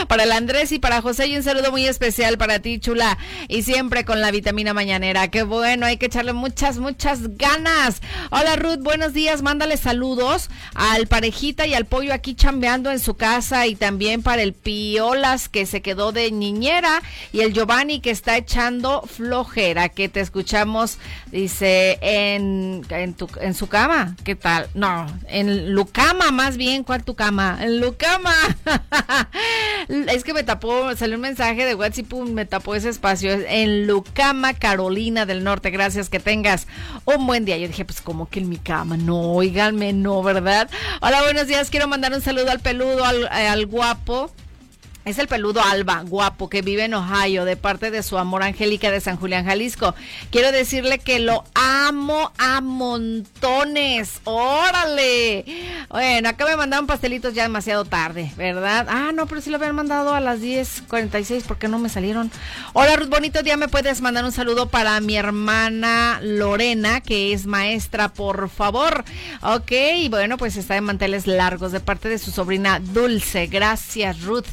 para 0.09 0.23
el 0.23 0.33
Andrés 0.33 0.73
y 0.73 0.79
para 0.79 1.03
José 1.03 1.27
y 1.27 1.37
un 1.37 1.43
saludo 1.43 1.71
muy 1.71 1.87
especial 1.87 2.39
para 2.39 2.61
ti, 2.61 2.79
chula, 2.79 3.19
y 3.47 3.63
siempre 3.63 4.05
con 4.05 4.23
la 4.23 4.31
vitamina 4.31 4.73
mañanera. 4.73 5.29
Qué 5.29 5.43
bueno, 5.43 5.85
hay 5.85 5.99
que 5.99 6.07
echarle 6.07 6.33
muchas, 6.33 6.79
muchas 6.79 7.37
ganas. 7.37 8.01
Hola 8.31 8.57
Ruth, 8.57 8.79
buenos 8.79 9.13
días, 9.13 9.43
mándale 9.43 9.77
saludos 9.77 10.49
al 10.75 11.09
parejita 11.09 11.67
y 11.67 11.75
al 11.75 11.85
pollo 11.85 12.15
aquí 12.15 12.35
chambeando 12.35 12.91
en 12.91 13.01
su 13.01 13.17
casa 13.17 13.67
y 13.67 13.75
también 13.75 14.23
para 14.23 14.43
el 14.43 14.55
Piolas 14.55 15.49
que 15.49 15.67
se 15.67 15.83
quedó 15.83 16.13
de 16.13 16.31
niñera 16.31 17.03
y 17.33 17.41
el 17.41 17.53
Giovanni 17.53 18.01
que 18.01 18.11
está 18.11 18.43
echando 18.49 19.03
flojera, 19.03 19.91
que 19.91 20.09
te 20.09 20.21
escuchamos, 20.21 20.97
dice, 21.31 21.99
en, 22.01 22.83
en, 22.89 23.13
tu, 23.13 23.29
en 23.43 23.53
su 23.53 23.67
cama. 23.67 24.17
¿Qué 24.25 24.37
tal? 24.37 24.71
No, 24.73 25.07
en 25.29 25.75
Lucama 25.75 26.31
más 26.31 26.57
bien. 26.57 26.83
¿Cuál 26.83 27.05
tu 27.05 27.15
cama? 27.15 27.59
En 27.61 27.79
Lucama. 27.79 28.33
es 29.89 30.25
que 30.25 30.33
me 30.33 30.45
tapó, 30.45 30.97
salió 30.97 31.17
un 31.17 31.21
mensaje 31.21 31.67
de 31.67 31.75
WhatsApp, 31.75 32.11
me 32.11 32.47
tapó 32.47 32.75
ese 32.75 32.89
espacio. 32.89 33.33
En 33.33 33.87
Lucama, 33.87 34.55
Carolina 34.55 35.27
del 35.27 35.45
Norte. 35.45 35.71
Gracias, 35.71 36.09
que 36.09 36.19
tengas 36.19 36.67
un 37.05 37.27
buen 37.27 37.45
día. 37.45 37.59
Yo 37.59 37.69
dije, 37.69 37.85
pues 37.85 38.01
como 38.01 38.31
que 38.31 38.41
en 38.41 38.49
mi 38.49 38.57
cama. 38.57 38.97
No, 38.97 39.33
oiganme, 39.33 39.93
no, 39.93 40.23
¿verdad? 40.23 40.71
Hola, 41.03 41.21
buenos 41.23 41.49
días. 41.49 41.69
Quiero 41.69 41.87
mandar 41.87 42.15
un 42.15 42.23
saludo 42.23 42.51
al 42.51 42.61
peludo, 42.61 43.05
al, 43.05 43.29
al 43.29 43.67
guapo. 43.67 44.33
Es 45.09 45.19
el 45.19 45.27
peludo 45.27 45.63
Alba, 45.63 46.03
guapo, 46.07 46.51
que 46.51 46.61
vive 46.61 46.85
en 46.85 46.93
Ohio, 46.93 47.47
de 47.47 47.57
parte 47.57 47.91
de 47.91 48.03
su 48.03 48.19
amor 48.19 48.43
Angélica 48.43 48.91
de 48.91 49.01
San 49.01 49.17
Julián, 49.17 49.47
Jalisco. 49.47 49.95
Quiero 50.31 50.53
decirle 50.53 50.99
que 50.99 51.19
lo 51.19 51.45
amo 51.55 52.31
a 52.37 52.61
montones. 52.61 54.21
¡Órale! 54.25 55.47
Bueno, 55.89 56.29
acá 56.29 56.45
me 56.45 56.57
mandaron 56.57 56.87
pastelitos 56.87 57.33
ya 57.33 57.45
demasiado 57.45 57.87
tarde, 57.87 58.31
¿verdad? 58.37 58.87
Ah, 58.91 59.13
no, 59.15 59.25
pero 59.25 59.41
sí 59.41 59.49
lo 59.49 59.57
habían 59.57 59.77
mandado 59.77 60.13
a 60.13 60.21
las 60.21 60.41
10.46, 60.41 61.45
¿por 61.45 61.57
qué 61.57 61.69
no 61.69 61.79
me 61.79 61.89
salieron? 61.89 62.31
Hola, 62.75 62.97
Ruth, 62.97 63.09
bonito 63.09 63.43
día. 63.43 63.57
¿Me 63.57 63.69
puedes 63.69 64.03
mandar 64.03 64.27
un 64.27 64.33
saludo 64.33 64.69
para 64.69 65.01
mi 65.01 65.17
hermana 65.17 66.21
Lorena, 66.23 67.01
que 67.01 67.33
es 67.33 67.47
maestra, 67.47 68.11
por 68.11 68.51
favor? 68.51 69.07
Ok, 69.41 69.73
bueno, 70.11 70.37
pues 70.37 70.57
está 70.57 70.75
de 70.75 70.83
manteles 70.83 71.27
largos 71.27 71.73
de 71.73 71.81
parte 71.81 72.11
de 72.11 72.19
su 72.19 72.31
sobrina 72.31 72.79
Dulce. 72.79 73.47
Gracias, 73.47 74.21
Ruth. 74.21 74.49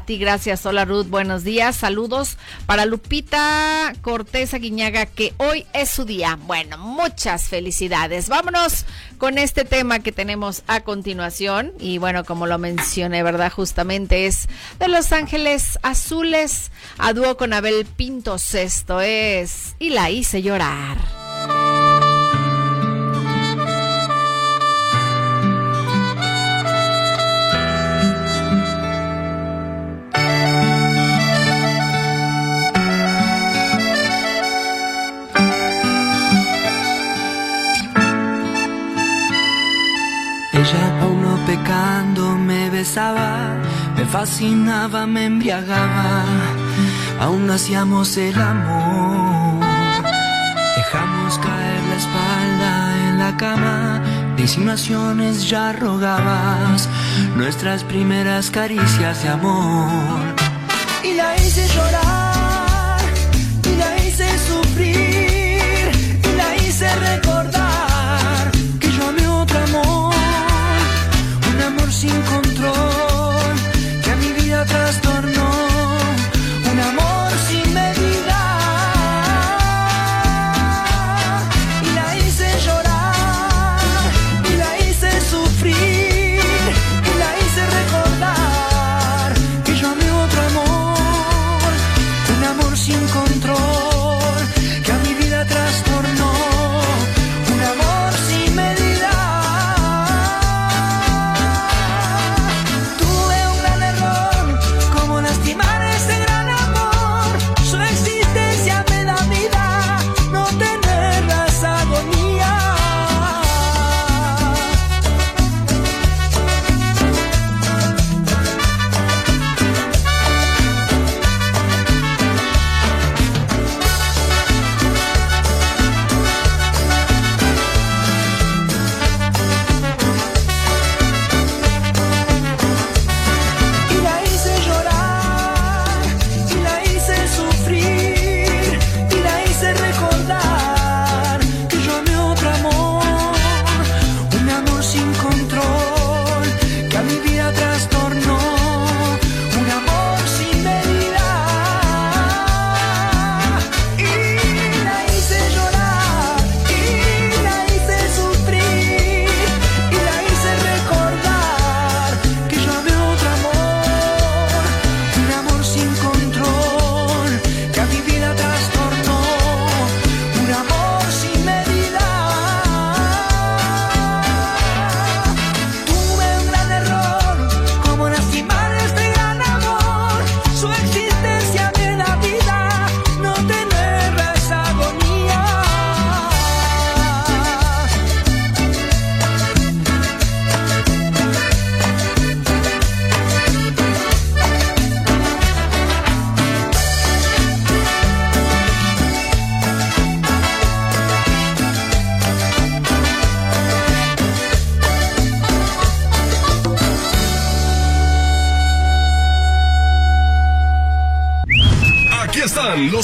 Ti, 0.00 0.18
gracias. 0.18 0.66
Hola 0.66 0.84
Ruth, 0.84 1.06
buenos 1.06 1.44
días. 1.44 1.76
Saludos 1.76 2.36
para 2.66 2.84
Lupita 2.84 3.92
Cortés 4.02 4.54
Aguiñaga, 4.54 5.06
que 5.06 5.34
hoy 5.38 5.66
es 5.72 5.90
su 5.90 6.04
día. 6.04 6.38
Bueno, 6.46 6.78
muchas 6.78 7.44
felicidades. 7.44 8.28
Vámonos 8.28 8.84
con 9.18 9.38
este 9.38 9.64
tema 9.64 10.00
que 10.00 10.12
tenemos 10.12 10.62
a 10.66 10.80
continuación. 10.80 11.72
Y 11.78 11.98
bueno, 11.98 12.24
como 12.24 12.46
lo 12.46 12.58
mencioné, 12.58 13.22
¿verdad? 13.22 13.52
Justamente 13.52 14.26
es 14.26 14.48
de 14.78 14.88
Los 14.88 15.12
Ángeles 15.12 15.78
Azules, 15.82 16.70
a 16.98 17.12
dúo 17.12 17.36
con 17.36 17.52
Abel 17.52 17.86
Pintos. 17.86 18.54
Esto 18.54 19.00
es 19.00 19.74
Y 19.78 19.90
la 19.90 20.10
hice 20.10 20.42
llorar. 20.42 21.27
Me 42.96 44.04
fascinaba, 44.06 45.06
me 45.06 45.26
embriagaba, 45.26 46.24
aún 47.20 47.50
hacíamos 47.50 48.16
el 48.16 48.34
amor. 48.40 49.62
Dejamos 50.76 51.38
caer 51.38 51.82
la 51.90 51.96
espalda 51.96 53.08
en 53.08 53.18
la 53.18 53.36
cama, 53.36 54.00
de 54.36 54.42
insinuaciones 54.42 55.48
ya 55.50 55.72
rogabas, 55.72 56.88
nuestras 57.36 57.84
primeras 57.84 58.50
caricias 58.50 59.22
de 59.22 59.28
amor. 59.28 60.20
Y 61.04 61.12
la 61.12 61.36
hice 61.36 61.68
llorar, 61.68 63.00
y 63.70 63.76
la 63.76 63.98
hice 64.02 64.26
sufrir, 64.48 65.07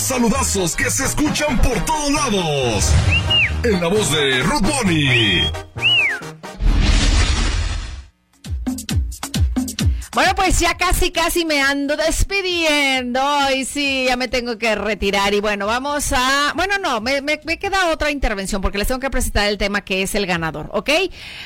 saludazos 0.04 0.76
que 0.76 0.90
se 0.90 1.04
escuchan 1.04 1.60
por 1.62 1.82
todos 1.84 2.10
lados. 2.12 2.92
En 3.62 3.80
la 3.80 3.88
voz 3.88 4.10
de 4.12 4.42
Ruth. 4.42 5.73
Pues 10.44 10.58
ya 10.60 10.76
casi, 10.76 11.10
casi 11.10 11.46
me 11.46 11.62
ando 11.62 11.96
despidiendo. 11.96 13.22
Y 13.56 13.64
sí, 13.64 14.04
ya 14.08 14.16
me 14.18 14.28
tengo 14.28 14.58
que 14.58 14.74
retirar. 14.74 15.32
Y 15.32 15.40
bueno, 15.40 15.66
vamos 15.66 16.12
a. 16.12 16.52
Bueno, 16.54 16.76
no, 16.76 17.00
me, 17.00 17.22
me, 17.22 17.38
queda 17.38 17.90
otra 17.90 18.10
intervención 18.10 18.60
porque 18.60 18.76
les 18.76 18.88
tengo 18.88 19.00
que 19.00 19.08
presentar 19.08 19.48
el 19.48 19.56
tema 19.56 19.80
que 19.80 20.02
es 20.02 20.14
el 20.14 20.26
ganador, 20.26 20.68
¿ok? 20.72 20.90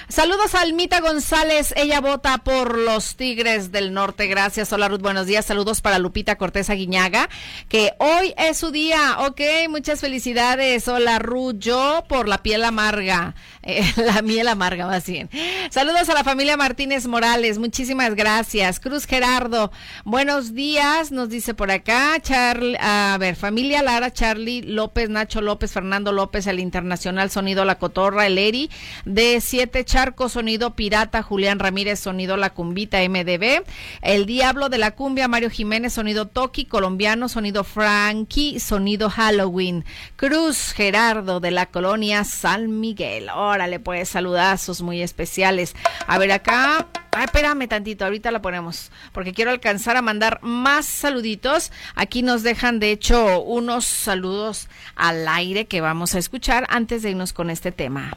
Saludos 0.09 0.57
a 0.57 0.63
Almita 0.63 1.01
González. 1.01 1.73
Ella 1.77 2.01
vota 2.01 2.39
por 2.39 2.77
los 2.77 3.15
Tigres 3.15 3.71
del 3.71 3.93
Norte. 3.93 4.27
Gracias. 4.27 4.73
Hola, 4.73 4.89
Ruth. 4.89 5.01
Buenos 5.01 5.27
días. 5.27 5.47
Saludos 5.47 5.81
para 5.81 6.01
Lupita 6.01 6.37
Cortés 6.37 6.69
Aguiñaga, 6.69 7.29
que 7.69 7.93
hoy 7.99 8.35
es 8.37 8.57
su 8.57 8.73
día, 8.73 9.19
¿ok? 9.21 9.41
Muchas 9.69 10.01
felicidades. 10.01 10.89
Hola, 10.89 11.21
Ruth. 11.21 11.55
Yo 11.59 12.03
por 12.09 12.27
la 12.27 12.43
piel 12.43 12.65
amarga. 12.65 13.37
Eh, 13.69 13.85
la 13.97 14.23
miel 14.23 14.49
amarga, 14.49 14.87
más 14.87 15.05
bien. 15.07 15.29
Saludos 15.69 16.09
a 16.09 16.15
la 16.15 16.25
familia 16.25 16.57
Martínez 16.57 17.07
Morales. 17.07 17.59
Muchísimas 17.59 18.15
gracias. 18.15 18.81
Cruz 18.89 19.05
Gerardo, 19.05 19.71
buenos 20.07 20.55
días, 20.55 21.13
nos 21.13 21.29
dice 21.29 21.53
por 21.53 21.71
acá. 21.71 22.19
Charlie, 22.23 22.79
a 22.81 23.19
ver, 23.21 23.37
familia 23.37 23.83
Lara, 23.83 24.15
Charlie 24.15 24.63
López, 24.63 25.11
Nacho 25.11 25.43
López, 25.43 25.73
Fernando 25.73 26.11
López, 26.11 26.47
el 26.47 26.59
Internacional 26.59 27.31
Sonido 27.31 27.67
La 27.67 27.79
Cotorra, 27.79 28.27
el 28.27 28.39
Eri, 28.39 28.71
de 29.05 29.43
Siete 29.43 29.85
Charcos, 29.85 30.33
Sonido 30.33 30.75
Pirata, 30.75 31.23
Julián 31.23 31.59
Ramírez, 31.59 32.01
Sonido 32.01 32.39
La 32.39 32.49
Cumbita, 32.49 33.07
MDB, 33.07 33.63
El 34.01 34.25
Diablo 34.25 34.71
de 34.71 34.79
la 34.79 34.93
Cumbia, 34.93 35.29
Mario 35.29 35.51
Jiménez, 35.51 35.93
Sonido 35.93 36.27
Toki, 36.27 36.65
Colombiano, 36.65 37.29
Sonido 37.29 37.65
Frankie, 37.65 38.59
Sonido 38.59 39.11
Halloween. 39.11 39.85
Cruz 40.17 40.73
Gerardo 40.73 41.41
de 41.41 41.51
la 41.51 41.67
colonia 41.67 42.25
San 42.25 42.81
Miguel. 42.81 43.29
Órale, 43.29 43.81
pues 43.81 44.09
saludazos 44.09 44.81
muy 44.81 45.03
especiales. 45.03 45.77
A 46.07 46.17
ver 46.17 46.33
acá. 46.33 46.89
Ay, 47.13 47.25
espérame 47.25 47.67
tantito, 47.69 48.05
ahorita 48.05 48.31
la 48.31 48.41
ponemos, 48.41 48.93
porque 49.13 49.33
quiero 49.33 49.51
alcanzar 49.51 49.97
a 49.97 50.03
mandar 50.03 50.39
más 50.43 50.87
saluditos. 50.87 51.73
Aquí 51.97 52.23
nos 52.23 52.43
dejan, 52.43 52.79
de 52.81 52.93
hecho, 52.93 53.41
unos 53.41 53.87
saludos 53.87 54.69
al 54.95 55.27
aire 55.27 55.67
que 55.67 55.81
vamos 55.81 56.15
a 56.15 56.19
escuchar 56.19 56.65
antes 56.69 57.03
de 57.03 57.11
irnos 57.11 57.33
con 57.33 57.51
este 57.51 57.73
tema. 57.73 58.13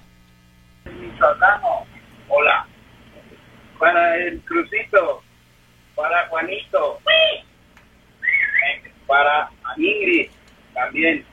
Hola. 2.28 2.68
Para 3.80 4.16
el 4.18 4.40
Crucito, 4.42 5.24
para 5.96 6.28
Juanito, 6.28 7.00
para 9.08 9.50
Ingrid, 9.78 10.30
también. 10.76 11.26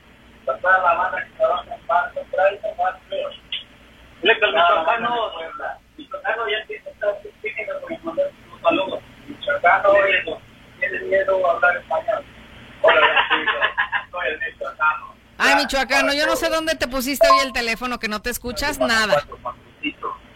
Para 0.45 0.57
toda 0.59 0.77
la 0.79 0.93
banda 0.95 1.23
que 1.23 1.31
trabaja 1.37 1.75
en 1.75 1.81
Paso, 1.85 2.19
trae. 2.31 2.59
Ay, 15.37 15.55
Michoacano, 15.55 16.13
yo 16.13 16.25
no 16.25 16.35
sé 16.35 16.49
dónde 16.49 16.75
te 16.75 16.87
pusiste 16.87 17.27
hoy 17.29 17.45
el 17.45 17.53
teléfono, 17.53 17.97
que 17.97 18.09
no 18.09 18.21
te 18.21 18.29
escuchas 18.29 18.77
nada. 18.79 19.23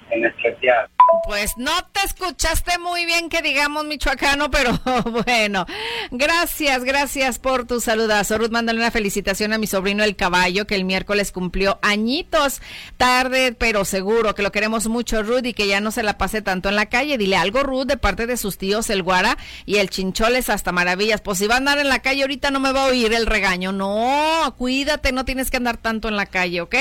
En 0.09 0.25
especial. 0.25 0.89
Pues 1.25 1.53
no 1.57 1.71
te 1.91 2.01
escuchaste 2.05 2.77
muy 2.79 3.05
bien 3.05 3.29
que 3.29 3.41
digamos 3.41 3.85
michoacano, 3.85 4.51
pero 4.51 4.77
bueno. 5.25 5.65
Gracias, 6.11 6.83
gracias 6.83 7.39
por 7.39 7.65
tu 7.65 7.79
saludazo. 7.79 8.37
Ruth, 8.37 8.51
mándale 8.51 8.79
una 8.79 8.91
felicitación 8.91 9.53
a 9.53 9.57
mi 9.57 9.67
sobrino 9.67 10.03
el 10.03 10.15
caballo, 10.15 10.67
que 10.67 10.75
el 10.75 10.85
miércoles 10.85 11.31
cumplió 11.31 11.79
añitos. 11.81 12.61
Tarde, 12.97 13.53
pero 13.57 13.85
seguro 13.85 14.35
que 14.35 14.43
lo 14.43 14.51
queremos 14.51 14.87
mucho, 14.87 15.23
Ruth, 15.23 15.45
y 15.45 15.53
que 15.53 15.67
ya 15.67 15.81
no 15.81 15.91
se 15.91 16.03
la 16.03 16.17
pase 16.17 16.41
tanto 16.41 16.69
en 16.69 16.75
la 16.75 16.87
calle. 16.87 17.17
Dile 17.17 17.37
algo, 17.37 17.63
Ruth, 17.63 17.87
de 17.87 17.97
parte 17.97 18.27
de 18.27 18.37
sus 18.37 18.57
tíos, 18.57 18.89
el 18.89 19.03
Guara 19.03 19.37
y 19.65 19.77
el 19.77 19.89
Chincholes, 19.89 20.49
hasta 20.49 20.71
maravillas. 20.71 21.21
Pues 21.21 21.37
si 21.37 21.47
va 21.47 21.55
a 21.55 21.57
andar 21.57 21.79
en 21.79 21.89
la 21.89 21.99
calle 21.99 22.23
ahorita 22.23 22.51
no 22.51 22.59
me 22.59 22.71
va 22.71 22.83
a 22.83 22.87
oír 22.87 23.13
el 23.13 23.25
regaño. 23.25 23.71
No, 23.71 24.53
cuídate, 24.57 25.11
no 25.11 25.25
tienes 25.25 25.49
que 25.49 25.57
andar 25.57 25.77
tanto 25.77 26.07
en 26.07 26.15
la 26.15 26.25
calle, 26.25 26.61
¿ok? 26.61 26.75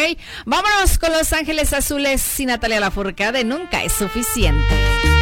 Vámonos 0.47 0.99
con 0.99 1.13
Los 1.13 1.33
Ángeles 1.33 1.73
Azules 1.73 2.41
y 2.41 2.47
Natalia 2.47 2.81
Lafourcade 2.81 3.39
de 3.39 3.45
Nunca 3.45 3.83
es 3.83 3.93
suficiente. 4.13 5.22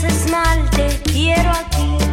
Aunque 0.00 0.06
me 0.06 0.08
haces 0.08 0.30
mal, 0.30 0.70
te 0.70 1.10
quiero 1.10 1.50
aquí. 1.50 2.09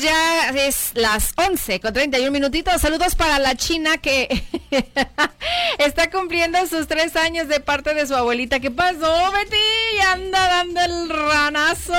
Ya 0.00 0.50
es 0.50 0.83
las 0.94 1.32
11 1.36 1.80
con 1.80 1.92
31 1.92 2.30
minutitos. 2.30 2.80
Saludos 2.80 3.14
para 3.14 3.38
la 3.38 3.56
China 3.56 3.98
que 3.98 4.44
está 5.78 6.10
cumpliendo 6.10 6.58
sus 6.66 6.86
tres 6.86 7.16
años 7.16 7.48
de 7.48 7.60
parte 7.60 7.94
de 7.94 8.06
su 8.06 8.14
abuelita. 8.14 8.60
¿Qué 8.60 8.70
pasó, 8.70 9.32
Betty? 9.32 10.00
Anda 10.12 10.48
dando 10.48 10.80
el 10.80 11.08
ranazo 11.08 11.94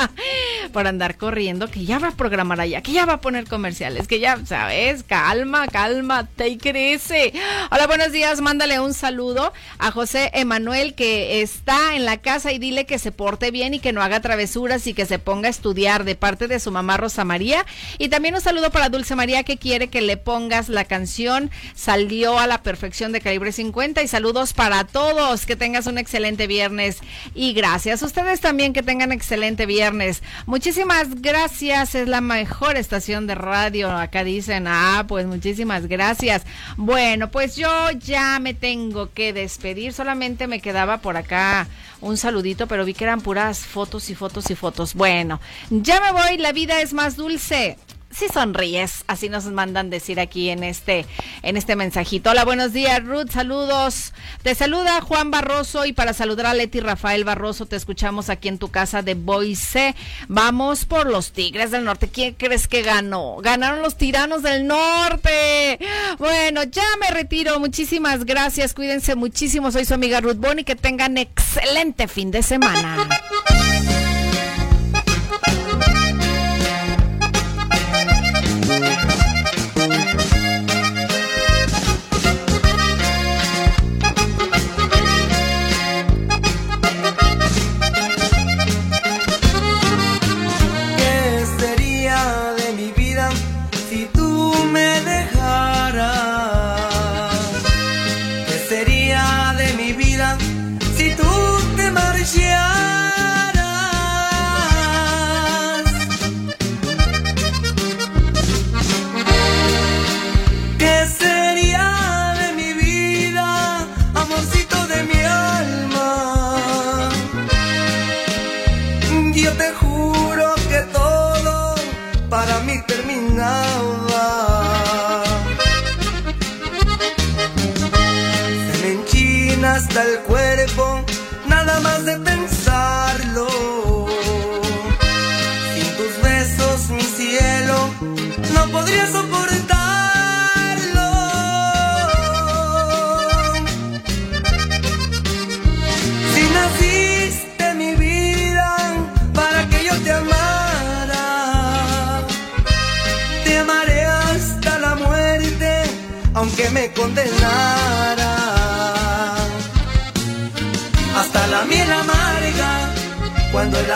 por 0.72 0.86
andar 0.86 1.16
corriendo. 1.16 1.70
Que 1.70 1.84
ya 1.84 1.98
va 1.98 2.08
a 2.08 2.16
programar 2.16 2.60
allá, 2.60 2.82
que 2.82 2.92
ya 2.92 3.06
va 3.06 3.14
a 3.14 3.20
poner 3.20 3.46
comerciales, 3.46 4.06
que 4.06 4.20
ya, 4.20 4.38
¿sabes? 4.44 5.02
Calma, 5.02 5.66
calma, 5.68 6.28
it 6.38 6.66
easy. 6.66 7.32
Hola, 7.70 7.86
buenos 7.86 8.12
días. 8.12 8.40
Mándale 8.40 8.80
un 8.80 8.92
saludo 8.92 9.52
a 9.78 9.90
José 9.90 10.30
Emanuel 10.34 10.94
que 10.94 11.40
está 11.40 11.94
en 11.94 12.04
la 12.04 12.18
casa 12.18 12.52
y 12.52 12.58
dile 12.58 12.84
que 12.84 12.98
se 12.98 13.12
porte 13.12 13.50
bien 13.50 13.74
y 13.74 13.80
que 13.80 13.92
no 13.92 14.02
haga 14.02 14.20
travesuras 14.20 14.86
y 14.86 14.94
que 14.94 15.06
se 15.06 15.18
ponga 15.18 15.48
a 15.48 15.50
estudiar 15.50 16.04
de 16.04 16.16
parte 16.16 16.48
de 16.48 16.60
su 16.60 16.70
mamá 16.70 16.96
Rosa 16.98 17.24
María. 17.24 17.64
Y 17.98 18.09
también 18.10 18.34
un 18.34 18.40
saludo 18.40 18.70
para 18.70 18.90
Dulce 18.90 19.16
María 19.16 19.42
que 19.42 19.56
quiere 19.56 19.88
que 19.88 20.02
le 20.02 20.16
pongas 20.18 20.68
la 20.68 20.84
canción 20.84 21.50
Salió 21.74 22.38
a 22.38 22.46
la 22.46 22.62
perfección 22.62 23.12
de 23.12 23.20
calibre 23.20 23.52
50 23.52 24.02
y 24.02 24.08
saludos 24.08 24.52
para 24.52 24.84
todos. 24.84 25.46
Que 25.46 25.56
tengas 25.56 25.86
un 25.86 25.98
excelente 25.98 26.46
viernes 26.46 26.98
y 27.34 27.52
gracias. 27.52 28.02
Ustedes 28.02 28.40
también 28.40 28.72
que 28.72 28.82
tengan 28.82 29.12
excelente 29.12 29.66
viernes. 29.66 30.22
Muchísimas 30.46 31.20
gracias. 31.20 31.94
Es 31.94 32.08
la 32.08 32.20
mejor 32.20 32.76
estación 32.76 33.26
de 33.26 33.34
radio. 33.34 33.90
Acá 33.90 34.24
dicen, 34.24 34.66
ah, 34.66 35.04
pues 35.08 35.26
muchísimas 35.26 35.86
gracias. 35.86 36.42
Bueno, 36.76 37.30
pues 37.30 37.56
yo 37.56 37.70
ya 37.92 38.38
me 38.40 38.54
tengo 38.54 39.12
que 39.12 39.32
despedir. 39.32 39.92
Solamente 39.92 40.46
me 40.46 40.60
quedaba 40.60 40.98
por 40.98 41.16
acá 41.16 41.68
un 42.00 42.16
saludito, 42.16 42.66
pero 42.66 42.84
vi 42.84 42.94
que 42.94 43.04
eran 43.04 43.20
puras 43.20 43.60
fotos 43.60 44.10
y 44.10 44.14
fotos 44.14 44.50
y 44.50 44.54
fotos. 44.54 44.94
Bueno, 44.94 45.40
ya 45.70 46.00
me 46.00 46.12
voy. 46.12 46.38
La 46.38 46.52
vida 46.52 46.80
es 46.80 46.92
más 46.92 47.16
dulce 47.16 47.76
si 48.10 48.28
sonríes, 48.28 49.04
así 49.06 49.28
nos 49.28 49.44
mandan 49.46 49.88
decir 49.88 50.20
aquí 50.20 50.50
en 50.50 50.64
este, 50.64 51.06
en 51.42 51.56
este 51.56 51.76
mensajito. 51.76 52.30
Hola, 52.30 52.44
buenos 52.44 52.72
días, 52.72 53.04
Ruth, 53.04 53.30
saludos. 53.30 54.12
Te 54.42 54.54
saluda 54.54 55.00
Juan 55.00 55.30
Barroso 55.30 55.84
y 55.84 55.92
para 55.92 56.12
saludar 56.12 56.46
a 56.46 56.54
Leti 56.54 56.80
Rafael 56.80 57.24
Barroso, 57.24 57.66
te 57.66 57.76
escuchamos 57.76 58.28
aquí 58.28 58.48
en 58.48 58.58
tu 58.58 58.68
casa 58.68 59.02
de 59.02 59.14
Boise. 59.14 59.94
Vamos 60.28 60.84
por 60.84 61.08
los 61.08 61.32
Tigres 61.32 61.70
del 61.70 61.84
Norte. 61.84 62.08
¿Quién 62.08 62.34
crees 62.34 62.68
que 62.68 62.82
ganó? 62.82 63.36
Ganaron 63.36 63.82
los 63.82 63.96
Tiranos 63.96 64.42
del 64.42 64.66
Norte. 64.66 65.78
Bueno, 66.18 66.64
ya 66.64 66.84
me 67.00 67.10
retiro. 67.10 67.60
Muchísimas 67.60 68.24
gracias. 68.24 68.74
Cuídense 68.74 69.14
muchísimo. 69.14 69.70
Soy 69.70 69.84
su 69.84 69.94
amiga 69.94 70.20
Ruth 70.20 70.36
Boni. 70.36 70.64
Que 70.64 70.76
tengan 70.76 71.16
excelente 71.18 72.08
fin 72.08 72.30
de 72.30 72.42
semana. 72.42 73.08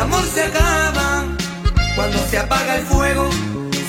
Amor 0.04 0.24
se 0.34 0.42
acaba, 0.42 1.24
cuando 1.96 2.18
se 2.30 2.38
apaga 2.38 2.76
el 2.76 2.84
fuego, 2.84 3.30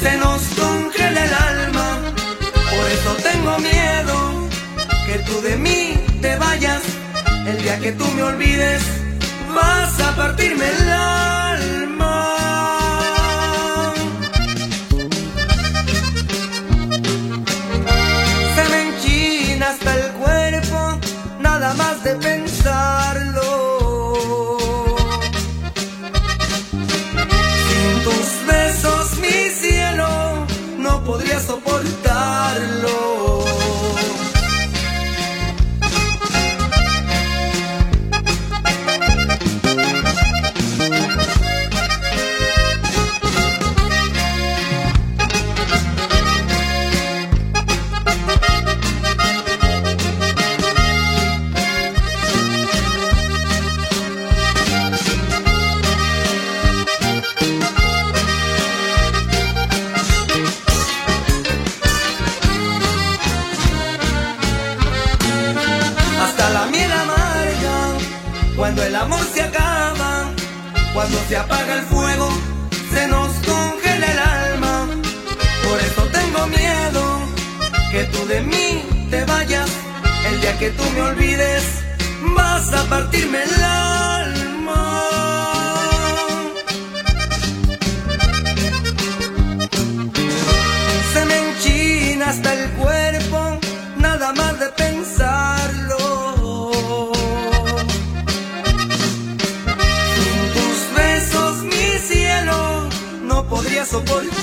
se 0.01 0.17
nos 0.17 0.41
congela 0.59 1.25
el 1.25 1.33
alma. 1.33 1.87
Por 2.71 2.85
eso 2.95 3.11
tengo 3.29 3.57
miedo 3.59 4.15
que 5.07 5.15
tú 5.27 5.41
de 5.41 5.57
mí 5.57 5.81
te 6.21 6.35
vayas. 6.37 6.83
El 7.47 7.61
día 7.61 7.79
que 7.79 7.91
tú 7.91 8.05
me 8.15 8.23
olvides, 8.23 8.81
vas 9.53 9.99
a 9.99 10.15
partirme 10.15 10.65
el 10.77 10.89
alma. 10.89 12.13
Se 18.55 18.63
me 18.71 18.79
enchina 18.87 19.69
hasta 19.69 19.91
el 19.99 20.11
cuerpo, 20.23 20.99
nada 21.39 21.73
más 21.73 22.03
de 22.03 22.15
pensarlo. 22.15 22.54
Que 80.65 80.71
tú 80.71 80.83
me 80.95 81.01
olvides, 81.01 81.63
vas 82.35 82.73
a 82.73 82.83
partirme 82.89 83.43
el 83.43 83.63
alma. 83.63 84.83
Se 91.13 91.25
me 91.25 91.37
enchina 91.45 92.29
hasta 92.29 92.53
el 92.55 92.69
cuerpo, 92.81 93.59
nada 93.97 94.33
más 94.33 94.59
de 94.59 94.69
pensarlo. 94.83 95.99
Sin 100.15 100.41
tus 100.55 100.79
besos, 100.97 101.53
mi 101.71 101.87
cielo, 102.09 102.89
no 103.21 103.47
podría 103.47 103.85
soportarlo. 103.85 104.34